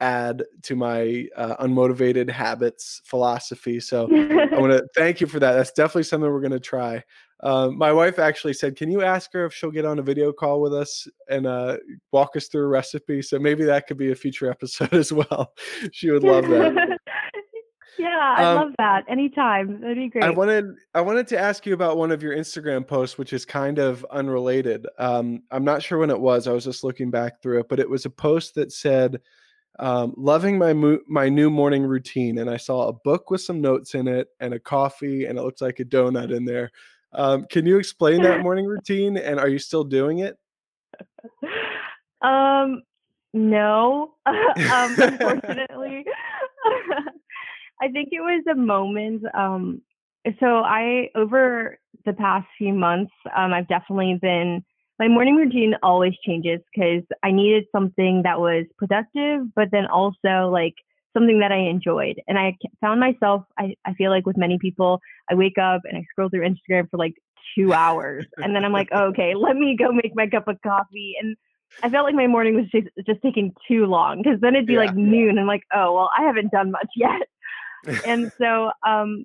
add 0.00 0.44
to 0.62 0.76
my 0.76 1.26
uh, 1.36 1.56
unmotivated 1.64 2.30
habits 2.30 3.00
philosophy. 3.04 3.80
So 3.80 4.04
I 4.04 4.58
want 4.58 4.72
to 4.72 4.86
thank 4.94 5.20
you 5.20 5.26
for 5.26 5.40
that. 5.40 5.52
That's 5.52 5.72
definitely 5.72 6.04
something 6.04 6.30
we're 6.30 6.40
going 6.40 6.50
to 6.52 6.60
try. 6.60 7.02
Um, 7.40 7.76
my 7.76 7.92
wife 7.92 8.18
actually 8.18 8.54
said, 8.54 8.76
"Can 8.76 8.90
you 8.90 9.02
ask 9.02 9.32
her 9.34 9.44
if 9.44 9.52
she'll 9.52 9.70
get 9.70 9.84
on 9.84 9.98
a 9.98 10.02
video 10.02 10.32
call 10.32 10.60
with 10.60 10.72
us 10.72 11.06
and 11.28 11.46
uh, 11.46 11.76
walk 12.10 12.34
us 12.36 12.48
through 12.48 12.64
a 12.64 12.68
recipe?" 12.68 13.20
So 13.20 13.38
maybe 13.38 13.64
that 13.64 13.86
could 13.86 13.98
be 13.98 14.10
a 14.10 14.14
future 14.14 14.50
episode 14.50 14.94
as 14.94 15.12
well. 15.12 15.52
she 15.92 16.10
would 16.10 16.22
love 16.24 16.48
that. 16.48 16.98
yeah, 17.98 18.34
I 18.38 18.44
um, 18.44 18.56
love 18.56 18.72
that. 18.78 19.04
Anytime, 19.08 19.80
that'd 19.82 19.96
be 19.98 20.08
great. 20.08 20.24
I 20.24 20.30
wanted 20.30 20.64
I 20.94 21.02
wanted 21.02 21.26
to 21.28 21.38
ask 21.38 21.66
you 21.66 21.74
about 21.74 21.98
one 21.98 22.10
of 22.10 22.22
your 22.22 22.34
Instagram 22.34 22.86
posts, 22.86 23.18
which 23.18 23.34
is 23.34 23.44
kind 23.44 23.78
of 23.78 24.04
unrelated. 24.10 24.86
Um, 24.98 25.42
I'm 25.50 25.64
not 25.64 25.82
sure 25.82 25.98
when 25.98 26.10
it 26.10 26.20
was. 26.20 26.46
I 26.46 26.52
was 26.52 26.64
just 26.64 26.84
looking 26.84 27.10
back 27.10 27.42
through 27.42 27.60
it, 27.60 27.68
but 27.68 27.80
it 27.80 27.88
was 27.88 28.06
a 28.06 28.10
post 28.10 28.54
that 28.54 28.72
said 28.72 29.20
um, 29.78 30.14
loving 30.16 30.58
my 30.58 30.72
mo- 30.72 31.00
my 31.06 31.28
new 31.28 31.50
morning 31.50 31.84
routine, 31.84 32.38
and 32.38 32.48
I 32.48 32.56
saw 32.56 32.88
a 32.88 32.92
book 32.92 33.30
with 33.30 33.40
some 33.40 33.60
notes 33.60 33.94
in 33.94 34.08
it, 34.08 34.28
and 34.40 34.54
a 34.54 34.58
coffee, 34.58 35.26
and 35.26 35.38
it 35.38 35.42
looks 35.42 35.60
like 35.60 35.80
a 35.80 35.84
donut 35.84 36.34
in 36.34 36.44
there. 36.44 36.70
Um, 37.12 37.46
can 37.50 37.66
you 37.66 37.78
explain 37.78 38.22
that 38.22 38.40
morning 38.42 38.66
routine, 38.66 39.16
and 39.16 39.38
are 39.38 39.48
you 39.48 39.58
still 39.58 39.84
doing 39.84 40.20
it? 40.20 40.36
Um, 42.22 42.82
no, 43.34 44.14
um, 44.26 44.36
unfortunately. 44.98 46.04
I 47.80 47.88
think 47.88 48.08
it 48.12 48.20
was 48.20 48.42
a 48.50 48.54
moment. 48.54 49.22
Um, 49.34 49.82
so 50.40 50.60
I 50.60 51.10
over 51.14 51.78
the 52.04 52.14
past 52.14 52.46
few 52.56 52.72
months, 52.72 53.12
um, 53.36 53.52
I've 53.52 53.68
definitely 53.68 54.18
been 54.20 54.64
my 54.98 55.08
morning 55.08 55.36
routine 55.36 55.74
always 55.82 56.14
changes 56.24 56.60
because 56.74 57.02
I 57.22 57.30
needed 57.30 57.64
something 57.70 58.22
that 58.24 58.40
was 58.40 58.64
productive, 58.78 59.54
but 59.54 59.68
then 59.70 59.86
also 59.86 60.50
like 60.50 60.74
something 61.16 61.40
that 61.40 61.52
I 61.52 61.58
enjoyed. 61.58 62.20
And 62.28 62.38
I 62.38 62.56
found 62.80 63.00
myself, 63.00 63.44
I, 63.58 63.74
I 63.84 63.94
feel 63.94 64.10
like 64.10 64.26
with 64.26 64.36
many 64.36 64.58
people, 64.58 65.00
I 65.30 65.34
wake 65.34 65.58
up 65.58 65.82
and 65.84 65.96
I 65.96 66.04
scroll 66.10 66.28
through 66.28 66.48
Instagram 66.48 66.90
for 66.90 66.98
like 66.98 67.14
two 67.56 67.72
hours. 67.72 68.26
and 68.38 68.54
then 68.54 68.64
I'm 68.64 68.72
like, 68.72 68.88
oh, 68.92 69.06
okay, 69.06 69.34
let 69.34 69.56
me 69.56 69.76
go 69.78 69.92
make 69.92 70.14
my 70.14 70.26
cup 70.26 70.48
of 70.48 70.60
coffee. 70.62 71.14
And 71.20 71.36
I 71.82 71.90
felt 71.90 72.04
like 72.04 72.14
my 72.14 72.26
morning 72.26 72.54
was 72.54 72.66
just, 72.70 72.88
just 73.06 73.20
taking 73.22 73.52
too 73.68 73.86
long 73.86 74.22
because 74.22 74.40
then 74.40 74.54
it'd 74.54 74.66
be 74.66 74.74
yeah. 74.74 74.80
like 74.80 74.94
noon 74.94 75.38
and 75.38 75.46
like, 75.46 75.62
oh, 75.74 75.94
well, 75.94 76.10
I 76.16 76.22
haven't 76.22 76.52
done 76.52 76.70
much 76.70 76.88
yet. 76.96 77.22
and 78.06 78.32
so 78.38 78.70
um, 78.86 79.24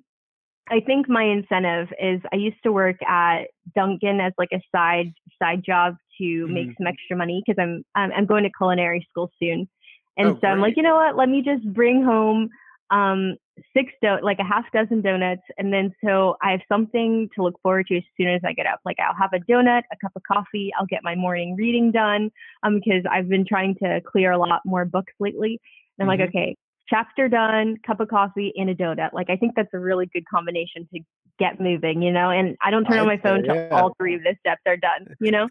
I 0.72 0.80
think 0.80 1.06
my 1.06 1.24
incentive 1.24 1.88
is 2.00 2.22
I 2.32 2.36
used 2.36 2.56
to 2.62 2.72
work 2.72 2.96
at 3.06 3.48
Dunkin' 3.76 4.20
as 4.20 4.32
like 4.38 4.48
a 4.54 4.60
side 4.74 5.12
side 5.38 5.62
job 5.62 5.96
to 6.18 6.24
mm-hmm. 6.24 6.54
make 6.54 6.68
some 6.78 6.86
extra 6.86 7.14
money 7.14 7.42
because 7.44 7.62
I'm, 7.62 7.84
I'm, 7.94 8.10
I'm 8.12 8.26
going 8.26 8.44
to 8.44 8.50
culinary 8.56 9.06
school 9.10 9.30
soon, 9.38 9.68
and 10.16 10.28
oh, 10.28 10.34
so 10.34 10.40
great. 10.40 10.50
I'm 10.50 10.60
like, 10.60 10.76
you 10.78 10.82
know 10.82 10.94
what? 10.94 11.14
Let 11.14 11.28
me 11.28 11.42
just 11.42 11.62
bring 11.74 12.02
home 12.02 12.48
um 12.90 13.36
six 13.76 13.92
do- 14.00 14.22
like 14.22 14.38
a 14.38 14.44
half 14.44 14.64
dozen 14.72 15.02
donuts, 15.02 15.42
and 15.58 15.70
then 15.70 15.92
so 16.02 16.36
I 16.42 16.52
have 16.52 16.60
something 16.70 17.28
to 17.34 17.42
look 17.42 17.60
forward 17.62 17.88
to 17.88 17.98
as 17.98 18.04
soon 18.16 18.28
as 18.28 18.40
I 18.42 18.54
get 18.54 18.66
up. 18.66 18.80
Like 18.86 18.96
I'll 18.98 19.14
have 19.14 19.34
a 19.34 19.40
donut, 19.50 19.82
a 19.92 19.96
cup 20.00 20.12
of 20.16 20.22
coffee. 20.22 20.72
I'll 20.78 20.86
get 20.86 21.04
my 21.04 21.14
morning 21.14 21.54
reading 21.54 21.92
done 21.92 22.30
um 22.62 22.76
because 22.76 23.02
I've 23.10 23.28
been 23.28 23.44
trying 23.46 23.74
to 23.82 24.00
clear 24.10 24.30
a 24.32 24.38
lot 24.38 24.62
more 24.64 24.86
books 24.86 25.12
lately. 25.20 25.60
And 25.98 26.10
I'm 26.10 26.18
mm-hmm. 26.18 26.22
like, 26.22 26.28
okay, 26.30 26.56
chapter 26.92 27.28
done, 27.28 27.76
cup 27.86 28.00
of 28.00 28.08
coffee, 28.08 28.52
and 28.56 28.68
a 28.68 28.74
donut. 28.74 29.12
Like 29.12 29.30
I 29.30 29.36
think 29.36 29.54
that's 29.56 29.72
a 29.72 29.78
really 29.78 30.06
good 30.12 30.24
combination 30.32 30.86
to 30.92 31.00
get 31.38 31.60
moving, 31.60 32.02
you 32.02 32.12
know. 32.12 32.30
And 32.30 32.56
I 32.62 32.70
don't 32.70 32.84
turn 32.84 32.98
on 32.98 33.06
my 33.06 33.16
phone 33.16 33.38
until 33.38 33.56
yeah. 33.56 33.68
all 33.70 33.94
three 33.98 34.14
of 34.14 34.22
the 34.22 34.36
steps 34.40 34.62
are 34.66 34.76
done, 34.76 35.06
you 35.20 35.30
know. 35.30 35.48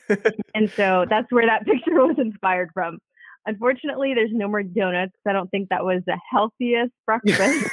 and 0.54 0.70
so 0.72 1.06
that's 1.10 1.32
where 1.32 1.46
that 1.46 1.66
picture 1.66 1.94
was 1.94 2.16
inspired 2.18 2.70
from. 2.74 3.00
Unfortunately, 3.48 4.14
there's 4.14 4.30
no 4.32 4.48
more 4.48 4.62
donuts. 4.62 5.14
I 5.28 5.34
don't 5.34 5.50
think 5.50 5.70
that 5.70 5.84
was 5.84 6.02
the 6.06 6.20
healthiest 6.30 6.92
breakfast. 7.06 7.70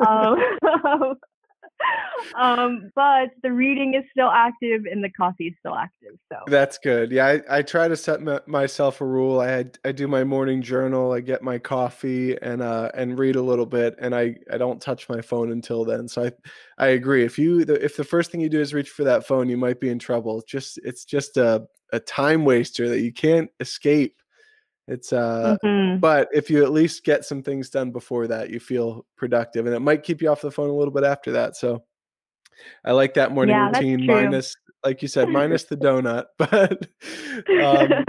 um, 0.00 0.36
um, 2.36 2.90
but 2.94 3.30
the 3.42 3.52
reading 3.52 3.94
is 3.94 4.04
still 4.10 4.28
active 4.28 4.82
and 4.90 5.02
the 5.02 5.10
coffee 5.10 5.48
is 5.48 5.54
still 5.58 5.74
active. 5.74 6.14
So 6.32 6.38
that's 6.46 6.78
good. 6.78 7.12
Yeah, 7.12 7.26
I, 7.26 7.58
I 7.58 7.62
try 7.62 7.88
to 7.88 7.96
set 7.96 8.20
m- 8.26 8.40
myself 8.46 9.00
a 9.00 9.04
rule. 9.04 9.40
I 9.40 9.66
I 9.84 9.92
do 9.92 10.08
my 10.08 10.24
morning 10.24 10.62
journal. 10.62 11.12
I 11.12 11.20
get 11.20 11.42
my 11.42 11.58
coffee 11.58 12.40
and 12.40 12.62
uh 12.62 12.90
and 12.94 13.18
read 13.18 13.36
a 13.36 13.42
little 13.42 13.66
bit, 13.66 13.94
and 13.98 14.14
I 14.14 14.36
I 14.50 14.58
don't 14.58 14.80
touch 14.80 15.08
my 15.08 15.20
phone 15.20 15.52
until 15.52 15.84
then. 15.84 16.08
So 16.08 16.24
I 16.24 16.32
I 16.78 16.88
agree. 16.88 17.24
If 17.24 17.38
you 17.38 17.60
if 17.60 17.96
the 17.96 18.04
first 18.04 18.30
thing 18.30 18.40
you 18.40 18.48
do 18.48 18.60
is 18.60 18.74
reach 18.74 18.90
for 18.90 19.04
that 19.04 19.26
phone, 19.26 19.48
you 19.48 19.56
might 19.56 19.80
be 19.80 19.90
in 19.90 19.98
trouble. 19.98 20.42
Just 20.46 20.78
it's 20.84 21.04
just 21.04 21.36
a 21.36 21.66
a 21.92 22.00
time 22.00 22.44
waster 22.44 22.88
that 22.88 23.00
you 23.00 23.12
can't 23.12 23.50
escape 23.60 24.16
it's 24.86 25.12
uh 25.12 25.56
mm-hmm. 25.64 25.98
but 25.98 26.28
if 26.32 26.50
you 26.50 26.62
at 26.62 26.70
least 26.70 27.04
get 27.04 27.24
some 27.24 27.42
things 27.42 27.70
done 27.70 27.90
before 27.90 28.26
that, 28.26 28.50
you 28.50 28.60
feel 28.60 29.06
productive 29.16 29.66
and 29.66 29.74
it 29.74 29.80
might 29.80 30.02
keep 30.02 30.20
you 30.20 30.28
off 30.28 30.40
the 30.40 30.50
phone 30.50 30.70
a 30.70 30.74
little 30.74 30.92
bit 30.92 31.04
after 31.04 31.32
that. 31.32 31.56
So 31.56 31.84
I 32.84 32.92
like 32.92 33.14
that 33.14 33.32
morning 33.32 33.56
yeah, 33.56 33.68
routine 33.68 34.06
minus 34.06 34.54
like 34.84 35.00
you 35.00 35.08
said, 35.08 35.28
minus 35.28 35.64
the 35.64 35.76
donut. 35.76 36.26
But 36.38 37.62
um 37.62 38.04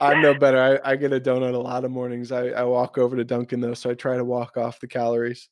I'm 0.00 0.20
no 0.22 0.34
better. 0.34 0.80
I, 0.84 0.92
I 0.92 0.96
get 0.96 1.12
a 1.12 1.20
donut 1.20 1.54
a 1.54 1.58
lot 1.58 1.84
of 1.84 1.90
mornings. 1.90 2.32
I, 2.32 2.48
I 2.48 2.64
walk 2.64 2.98
over 2.98 3.16
to 3.16 3.24
Dunkin' 3.24 3.60
though, 3.60 3.74
so 3.74 3.90
I 3.90 3.94
try 3.94 4.16
to 4.16 4.24
walk 4.24 4.56
off 4.56 4.80
the 4.80 4.88
calories. 4.88 5.48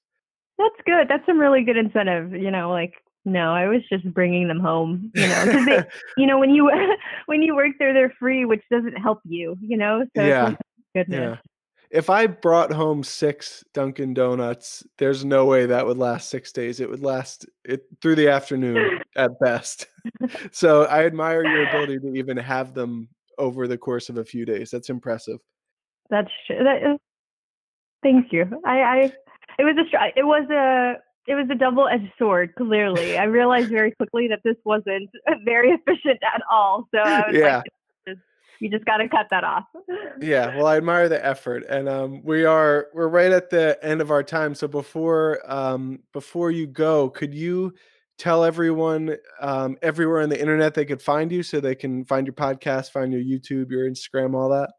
That's 0.59 0.75
good. 0.85 1.09
That's 1.09 1.25
some 1.27 1.39
really 1.39 1.63
good 1.63 1.77
incentive. 1.77 2.33
You 2.33 2.51
know, 2.51 2.71
like 2.71 2.95
no, 3.25 3.55
I 3.55 3.69
was 3.69 3.83
just 3.89 4.05
bringing 4.13 4.49
them 4.49 4.61
home. 4.61 5.11
You 5.15 5.29
know, 5.29 5.45
because 5.47 5.67
they, 5.67 5.83
you 6.17 6.27
know, 6.27 6.39
when 6.39 6.51
you 6.51 6.71
when 7.27 7.43
you 7.43 7.55
work 7.55 7.73
there, 7.79 7.93
they're 7.93 8.15
free, 8.19 8.45
which 8.45 8.63
doesn't 8.71 8.97
help 8.97 9.21
you. 9.25 9.57
You 9.61 9.77
know, 9.77 10.05
so 10.17 10.25
yeah, 10.25 10.55
goodness. 10.95 11.39
Yeah. 11.43 11.51
If 11.91 12.09
I 12.09 12.27
brought 12.27 12.73
home 12.73 13.05
six 13.05 13.63
Dunkin' 13.75 14.15
Donuts, 14.15 14.83
there's 14.97 15.27
no 15.27 15.45
way 15.45 15.67
that 15.67 15.87
would 15.87 15.99
last 15.99 16.31
six 16.31 16.51
days. 16.51 16.81
It 16.81 16.89
would 16.89 17.03
last 17.03 17.47
it 17.65 17.83
through 18.01 18.15
the 18.15 18.29
afternoon 18.29 19.01
at 19.17 19.39
best. 19.41 19.89
so 20.53 20.85
I 20.85 21.05
admire 21.05 21.45
your 21.45 21.69
ability 21.69 21.99
to 21.99 22.15
even 22.15 22.39
have 22.39 22.73
them 22.73 23.09
over 23.37 23.69
the 23.69 23.77
course 23.77 24.09
of 24.09 24.17
a 24.17 24.25
few 24.25 24.47
days. 24.47 24.71
That's 24.71 24.89
impressive. 24.89 25.39
That's 26.09 26.31
true. 26.47 26.65
That 26.65 26.83
is, 26.83 26.99
thank 28.03 28.33
you. 28.33 28.47
I, 28.65 28.81
I 28.81 29.13
it 29.59 29.65
was 29.65 29.77
a 29.77 30.19
it 30.19 30.25
was 30.25 30.49
a 30.51 30.95
it 31.27 31.35
was 31.35 31.47
a 31.51 31.55
double-edged 31.55 32.13
sword. 32.19 32.55
Clearly, 32.57 33.17
I 33.17 33.25
realized 33.25 33.71
very 33.71 33.93
quickly 33.93 34.29
that 34.29 34.41
this 34.45 34.57
wasn't 34.65 35.09
very 35.45 35.71
efficient 35.71 36.19
at 36.35 36.43
all. 36.51 36.89
So 36.95 37.01
I 37.01 37.27
was 37.29 37.37
yeah. 37.37 37.57
like, 37.59 37.67
you 38.61 38.71
just 38.71 38.85
got 38.85 38.99
to 38.99 39.09
cut 39.09 39.27
that 39.31 39.45
off. 39.45 39.65
yeah, 40.21 40.57
well, 40.57 40.67
I 40.67 40.77
admire 40.77 41.09
the 41.09 41.25
effort, 41.25 41.65
and 41.69 41.89
um, 41.89 42.23
we 42.25 42.45
are 42.45 42.89
we're 42.95 43.09
right 43.09 43.33
at 43.33 43.51
the 43.51 43.79
end 43.83 44.01
of 44.01 44.11
our 44.11 44.23
time. 44.23 44.55
So 44.55 44.69
before 44.69 45.41
um, 45.51 46.01
before 46.13 46.51
you 46.51 46.67
go, 46.67 47.11
could 47.11 47.35
you 47.35 47.75
tell 48.19 48.45
everyone 48.45 49.17
um, 49.41 49.77
everywhere 49.83 50.23
on 50.23 50.29
the 50.29 50.41
internet 50.41 50.75
they 50.75 50.85
could 50.85 51.03
find 51.03 51.33
you, 51.33 51.43
so 51.43 51.61
they 51.61 51.75
can 51.75 52.05
find 52.05 52.27
your 52.27 52.35
podcast, 52.35 52.91
find 52.91 53.13
your 53.13 53.23
YouTube, 53.23 53.71
your 53.71 53.89
Instagram, 53.89 54.35
all 54.35 54.49
that? 54.51 54.71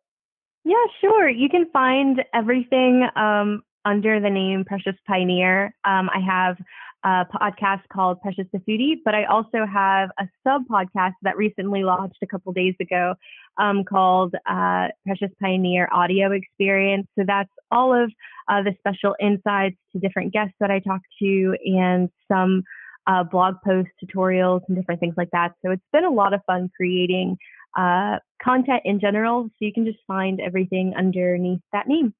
Yeah, 0.65 0.75
sure. 1.01 1.29
You 1.29 1.49
can 1.49 1.69
find 1.71 2.23
everything 2.33 3.07
um, 3.15 3.63
under 3.86 4.19
the 4.19 4.29
name 4.29 4.63
Precious 4.65 4.95
Pioneer. 5.05 5.75
Um, 5.83 6.09
I 6.13 6.19
have 6.25 6.57
a 7.04 7.26
podcast 7.34 7.82
called 7.92 8.22
Precious 8.22 8.46
the 8.54 8.60
Foodie, 8.60 8.96
but 9.04 9.13
I 9.13 9.26
also 9.26 9.66
have 9.66 10.10
a 10.20 10.28
sub 10.46 10.63
podcast 10.68 11.13
that 11.24 11.36
recently 11.36 11.84
launched 11.84 12.18
a 12.22 12.28
couple 12.28 12.54
days 12.54 12.76
ago 12.80 13.16
um, 13.58 13.84
called 13.84 14.34
uh, 14.50 14.88
Precious 15.06 15.32
Pioneer 15.42 15.89
Audio 15.92 16.32
Experience. 16.32 17.08
So 17.18 17.26
that's 17.28 17.50
all 17.72 17.94
of 17.94 18.12
uh, 18.48 18.63
the 18.63 18.74
special 18.80 19.16
insights 19.20 19.78
to 19.92 20.00
different 20.00 20.34
guests 20.34 20.56
that 20.60 20.72
I 20.72 20.80
talk 20.80 21.02
to 21.22 21.56
and 21.66 22.10
some 22.32 22.63
uh, 23.06 23.24
blog 23.24 23.56
posts, 23.66 23.92
tutorials, 24.04 24.62
and 24.68 24.78
different 24.78 25.02
things 25.02 25.16
like 25.18 25.30
that. 25.32 25.54
So 25.63 25.72
it's 25.72 25.84
been 25.92 26.06
a 26.06 26.10
lot 26.10 26.34
of 26.34 26.42
fun 26.48 26.70
creating 26.76 27.38
uh, 27.78 28.20
content 28.42 28.82
in 28.86 29.00
general. 29.00 29.46
So 29.46 29.66
you 29.66 29.74
can 29.74 29.86
just 29.86 30.00
find 30.08 30.39
everything 30.39 30.94
underneath 30.98 31.62
that 31.74 31.88
name. 31.88 32.13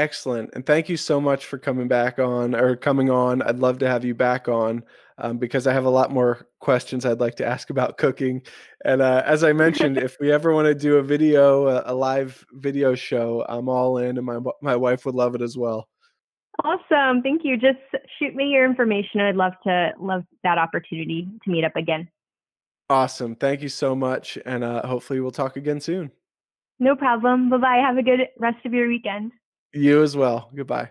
Excellent. 0.00 0.48
And 0.54 0.64
thank 0.64 0.88
you 0.88 0.96
so 0.96 1.20
much 1.20 1.44
for 1.44 1.58
coming 1.58 1.86
back 1.86 2.18
on 2.18 2.54
or 2.54 2.74
coming 2.74 3.10
on. 3.10 3.42
I'd 3.42 3.58
love 3.58 3.78
to 3.80 3.86
have 3.86 4.02
you 4.02 4.14
back 4.14 4.48
on. 4.48 4.82
um, 5.20 5.38
because 5.38 5.66
I 5.66 5.72
have 5.72 5.84
a 5.84 5.90
lot 5.90 6.10
more 6.10 6.46
questions 6.60 7.04
I'd 7.04 7.20
like 7.20 7.36
to 7.36 7.46
ask 7.46 7.70
about 7.70 7.98
cooking. 7.98 8.42
And 8.84 9.02
uh, 9.02 9.22
as 9.24 9.44
I 9.44 9.52
mentioned, 9.52 9.98
if 9.98 10.16
we 10.18 10.32
ever 10.32 10.52
want 10.54 10.66
to 10.66 10.74
do 10.74 10.96
a 10.96 11.02
video, 11.02 11.68
a, 11.68 11.82
a 11.86 11.94
live 11.94 12.44
video 12.52 12.94
show, 12.94 13.44
I'm 13.48 13.68
all 13.68 13.98
in, 13.98 14.16
and 14.16 14.26
my 14.26 14.38
my 14.62 14.76
wife 14.76 15.04
would 15.04 15.14
love 15.14 15.34
it 15.34 15.42
as 15.42 15.56
well. 15.56 15.88
Awesome. 16.64 17.22
Thank 17.22 17.42
you. 17.44 17.56
Just 17.56 17.78
shoot 18.18 18.34
me 18.34 18.46
your 18.46 18.64
information. 18.64 19.20
I'd 19.20 19.36
love 19.36 19.52
to 19.64 19.92
love 19.98 20.24
that 20.42 20.58
opportunity 20.58 21.28
to 21.44 21.50
meet 21.50 21.64
up 21.64 21.76
again. 21.76 22.08
Awesome. 22.88 23.36
Thank 23.36 23.62
you 23.62 23.68
so 23.68 23.94
much. 23.94 24.36
And 24.44 24.64
uh, 24.64 24.86
hopefully 24.86 25.20
we'll 25.20 25.30
talk 25.30 25.56
again 25.56 25.80
soon. 25.80 26.10
No 26.78 26.96
problem. 26.96 27.50
Bye 27.50 27.58
bye. 27.58 27.82
Have 27.86 27.98
a 27.98 28.02
good 28.02 28.20
rest 28.38 28.64
of 28.64 28.72
your 28.72 28.88
weekend. 28.88 29.32
You 29.72 30.02
as 30.02 30.16
well. 30.16 30.50
Goodbye. 30.54 30.90